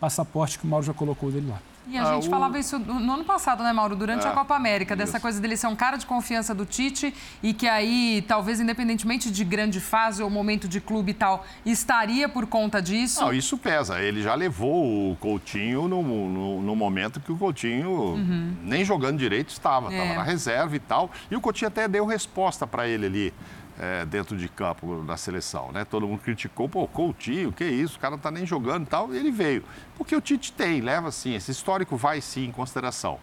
[0.00, 1.60] passaporte que o Mauro já colocou dele lá.
[1.90, 2.30] E a ah, gente o...
[2.30, 3.96] falava isso no ano passado, né, Mauro?
[3.96, 5.04] Durante a é, Copa América, isso.
[5.04, 9.30] dessa coisa dele ser um cara de confiança do Tite e que aí, talvez, independentemente
[9.30, 13.20] de grande fase ou momento de clube e tal, estaria por conta disso?
[13.20, 14.00] Não, isso pesa.
[14.00, 18.56] Ele já levou o Coutinho no, no, no momento que o Coutinho uhum.
[18.62, 20.16] nem jogando direito estava, estava é.
[20.16, 21.10] na reserva e tal.
[21.30, 23.34] E o Coutinho até deu resposta para ele ali
[23.78, 25.84] é, dentro de campo na seleção, né?
[25.84, 29.14] Todo mundo criticou, pô, Coutinho, que isso, o cara não tá nem jogando e tal,
[29.14, 29.64] e ele veio.
[29.96, 33.18] Porque o Tite tem, leva sim, esse histórico vai sim em consideração.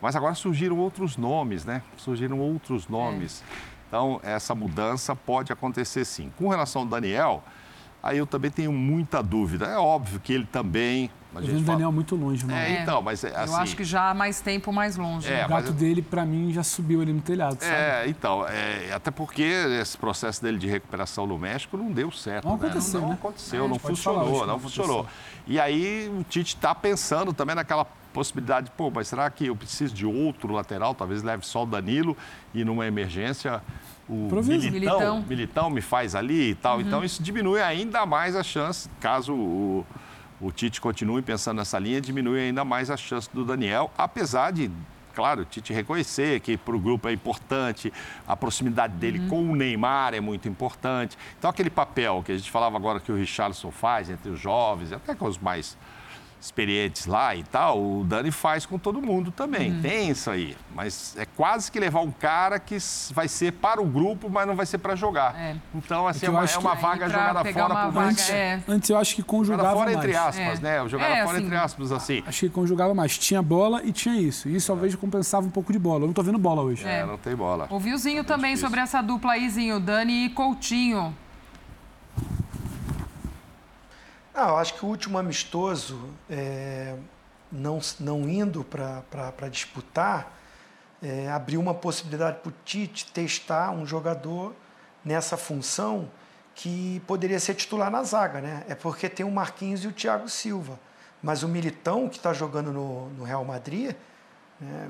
[0.00, 1.82] Mas agora surgiram outros nomes, né?
[1.96, 3.42] Surgiram outros nomes.
[3.42, 3.78] É.
[3.88, 6.30] Então, essa mudança pode acontecer sim.
[6.36, 7.42] Com relação ao Daniel,
[8.02, 9.66] Aí eu também tenho muita dúvida.
[9.66, 11.10] É óbvio que ele também.
[11.36, 11.64] Gente o fala...
[11.64, 12.58] Daniel muito longe, mano.
[12.58, 13.52] É, então, mas é, assim...
[13.52, 15.30] Eu acho que já há mais tempo mais longe.
[15.30, 15.74] É, o gato mas...
[15.74, 17.72] dele, para mim, já subiu ali no telhado, sabe?
[17.72, 22.46] É, então, é, até porque esse processo dele de recuperação no México não deu certo.
[22.46, 22.66] Não né?
[22.66, 23.18] aconteceu, não, não né?
[23.20, 25.06] aconteceu, não funcionou, não funcionou.
[25.46, 29.94] E aí o Tite está pensando também naquela possibilidade, pô, mas será que eu preciso
[29.94, 30.94] de outro lateral?
[30.94, 32.16] Talvez leve só o Danilo
[32.54, 33.62] e numa emergência
[34.08, 35.24] o militão, militão.
[35.28, 36.76] militão me faz ali e tal.
[36.76, 36.80] Uhum.
[36.82, 39.86] Então isso diminui ainda mais a chance, caso o,
[40.40, 44.70] o Tite continue pensando nessa linha, diminui ainda mais a chance do Daniel, apesar de
[45.14, 47.92] claro, o Tite reconhecer que para o grupo é importante,
[48.24, 49.28] a proximidade dele uhum.
[49.28, 51.18] com o Neymar é muito importante.
[51.36, 54.92] Então, aquele papel que a gente falava agora que o Richardson faz entre os jovens,
[54.92, 55.76] até com os mais
[56.40, 59.72] experientes lá e tal, o Dani faz com todo mundo também.
[59.72, 59.82] Uhum.
[59.82, 60.56] Tem isso aí.
[60.74, 62.78] Mas é quase que levar um cara que
[63.12, 65.34] vai ser para o grupo, mas não vai ser para jogar.
[65.36, 65.56] É.
[65.74, 68.62] Então, assim, é, é uma, é uma vaga jogada fora por vaga, antes, é.
[68.68, 70.04] antes eu acho que conjugava jogada fora mais.
[70.04, 70.62] entre aspas, é.
[70.62, 70.88] né?
[70.88, 72.22] Jogada é, fora assim, entre aspas, assim.
[72.26, 73.18] Acho que conjugava mais.
[73.18, 74.48] Tinha bola e tinha isso.
[74.48, 76.04] E isso talvez compensava um pouco de bola.
[76.04, 76.86] Eu não tô vendo bola hoje.
[76.86, 77.66] É, não tem bola.
[77.70, 78.68] O Vilzinho também difícil.
[78.68, 79.80] sobre essa dupla aí, Zinho.
[79.80, 81.14] Dani e Coutinho.
[84.40, 86.94] Ah, eu acho que o último amistoso, é,
[87.50, 90.32] não, não indo para disputar,
[91.02, 94.54] é, abriu uma possibilidade para o Tite testar um jogador
[95.04, 96.08] nessa função
[96.54, 98.64] que poderia ser titular na zaga, né?
[98.68, 100.78] É porque tem o Marquinhos e o Thiago Silva.
[101.20, 103.92] Mas o Militão, que está jogando no, no, Real Madrid,
[104.60, 104.88] né,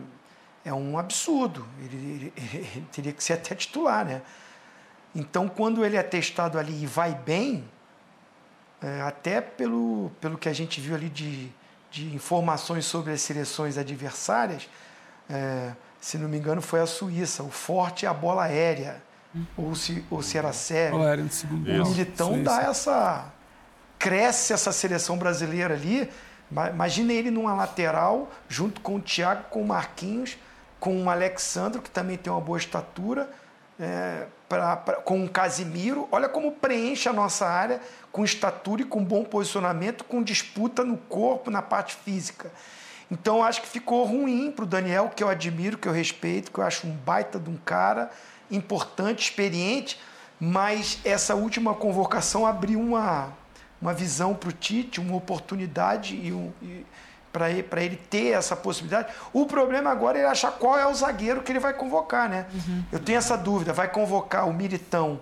[0.62, 1.66] é um absurdo.
[1.78, 4.20] Ele, ele, ele, teria que ser até titular, né?
[5.14, 7.64] Então, quando ele é testado ali e vai bem,
[8.82, 11.50] é, até pelo, pelo que a gente viu ali de,
[11.90, 14.68] de informações sobre as seleções adversárias,
[15.28, 17.42] é, se não me engano, foi a Suíça.
[17.42, 19.02] O forte é a bola aérea,
[19.56, 20.96] ou se, ou se era sério.
[21.86, 23.26] O Militão dá essa.
[23.98, 26.08] cresce essa seleção brasileira ali.
[26.72, 30.38] Imagina ele numa lateral, junto com o Thiago, com o Marquinhos,
[30.80, 33.28] com o Alexandro, que também tem uma boa estatura
[33.78, 36.08] é, pra, pra, com o Casimiro.
[36.10, 40.96] Olha como preenche a nossa área com estatura e com bom posicionamento, com disputa no
[40.96, 42.50] corpo, na parte física.
[43.10, 46.58] Então acho que ficou ruim para o Daniel, que eu admiro, que eu respeito, que
[46.58, 48.10] eu acho um baita de um cara,
[48.50, 49.98] importante, experiente,
[50.38, 53.32] mas essa última convocação abriu uma,
[53.80, 56.84] uma visão para o Tite, uma oportunidade e, um, e
[57.32, 59.12] para ele, ele ter essa possibilidade.
[59.32, 62.46] O problema agora é ele achar qual é o zagueiro que ele vai convocar, né?
[62.52, 62.84] Uhum.
[62.92, 63.72] Eu tenho essa dúvida.
[63.72, 65.20] Vai convocar o Militão,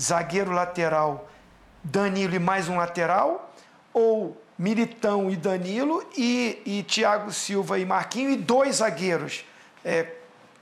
[0.00, 1.28] zagueiro lateral,
[1.82, 3.52] Danilo e mais um lateral?
[3.92, 9.44] Ou Militão e Danilo e, e Thiago Silva e Marquinho e dois zagueiros?
[9.84, 10.14] É,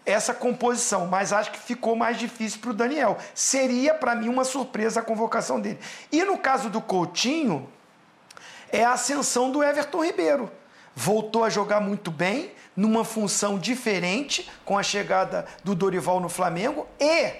[0.04, 3.18] essa composição, mas acho que ficou mais difícil para o Daniel.
[3.34, 5.80] Seria, para mim, uma surpresa a convocação dele.
[6.12, 7.68] E no caso do Coutinho,
[8.70, 10.50] é a ascensão do Everton Ribeiro
[10.98, 16.86] voltou a jogar muito bem, numa função diferente com a chegada do Dorival no Flamengo
[16.98, 17.32] e,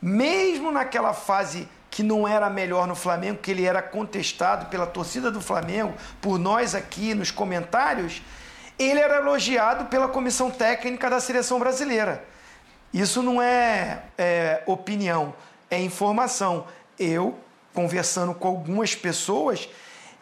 [0.00, 5.30] mesmo naquela fase que não era melhor no Flamengo, que ele era contestado pela torcida
[5.30, 8.22] do Flamengo, por nós aqui nos comentários,
[8.78, 12.24] ele era elogiado pela comissão técnica da seleção brasileira.
[12.92, 15.34] Isso não é, é opinião,
[15.70, 16.66] é informação.
[16.98, 17.38] Eu,
[17.72, 19.68] conversando com algumas pessoas,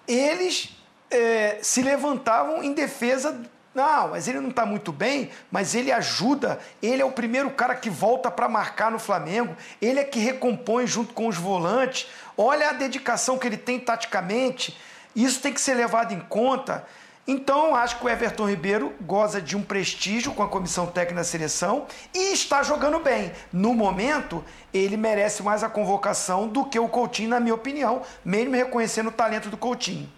[0.07, 0.77] eles
[1.13, 3.41] é, se levantavam em defesa.
[3.75, 6.59] Não, mas ele não está muito bem, mas ele ajuda.
[6.83, 9.57] Ele é o primeiro cara que volta para marcar no Flamengo.
[9.81, 12.09] Ele é que recompõe junto com os volantes.
[12.37, 14.77] Olha a dedicação que ele tem taticamente.
[15.15, 16.85] Isso tem que ser levado em conta.
[17.27, 21.25] Então, acho que o Everton Ribeiro goza de um prestígio com a comissão técnica da
[21.25, 23.33] seleção e está jogando bem.
[23.53, 24.45] No momento,
[24.75, 29.13] ele merece mais a convocação do que o Coutinho, na minha opinião, mesmo reconhecendo o
[29.13, 30.11] talento do Coutinho.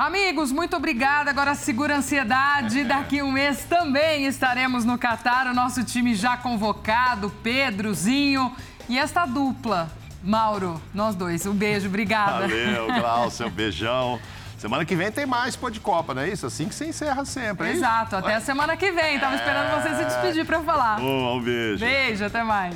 [0.00, 1.28] Amigos, muito obrigada.
[1.28, 2.84] Agora segura a ansiedade.
[2.84, 5.46] Daqui um mês também estaremos no Catar.
[5.46, 8.50] O nosso time já convocado, Pedrozinho
[8.88, 9.90] e esta dupla.
[10.24, 11.44] Mauro, nós dois.
[11.44, 12.48] Um beijo, obrigada.
[12.48, 14.18] Valeu, Glaucio, um beijão.
[14.56, 16.46] Semana que vem tem mais Pô de Copa, não é isso?
[16.46, 19.20] Assim que você encerra sempre, é Exato, até a semana que vem.
[19.20, 20.98] Tava esperando você se despedir para falar.
[20.98, 21.84] Um beijo.
[21.84, 22.74] Beijo, até mais.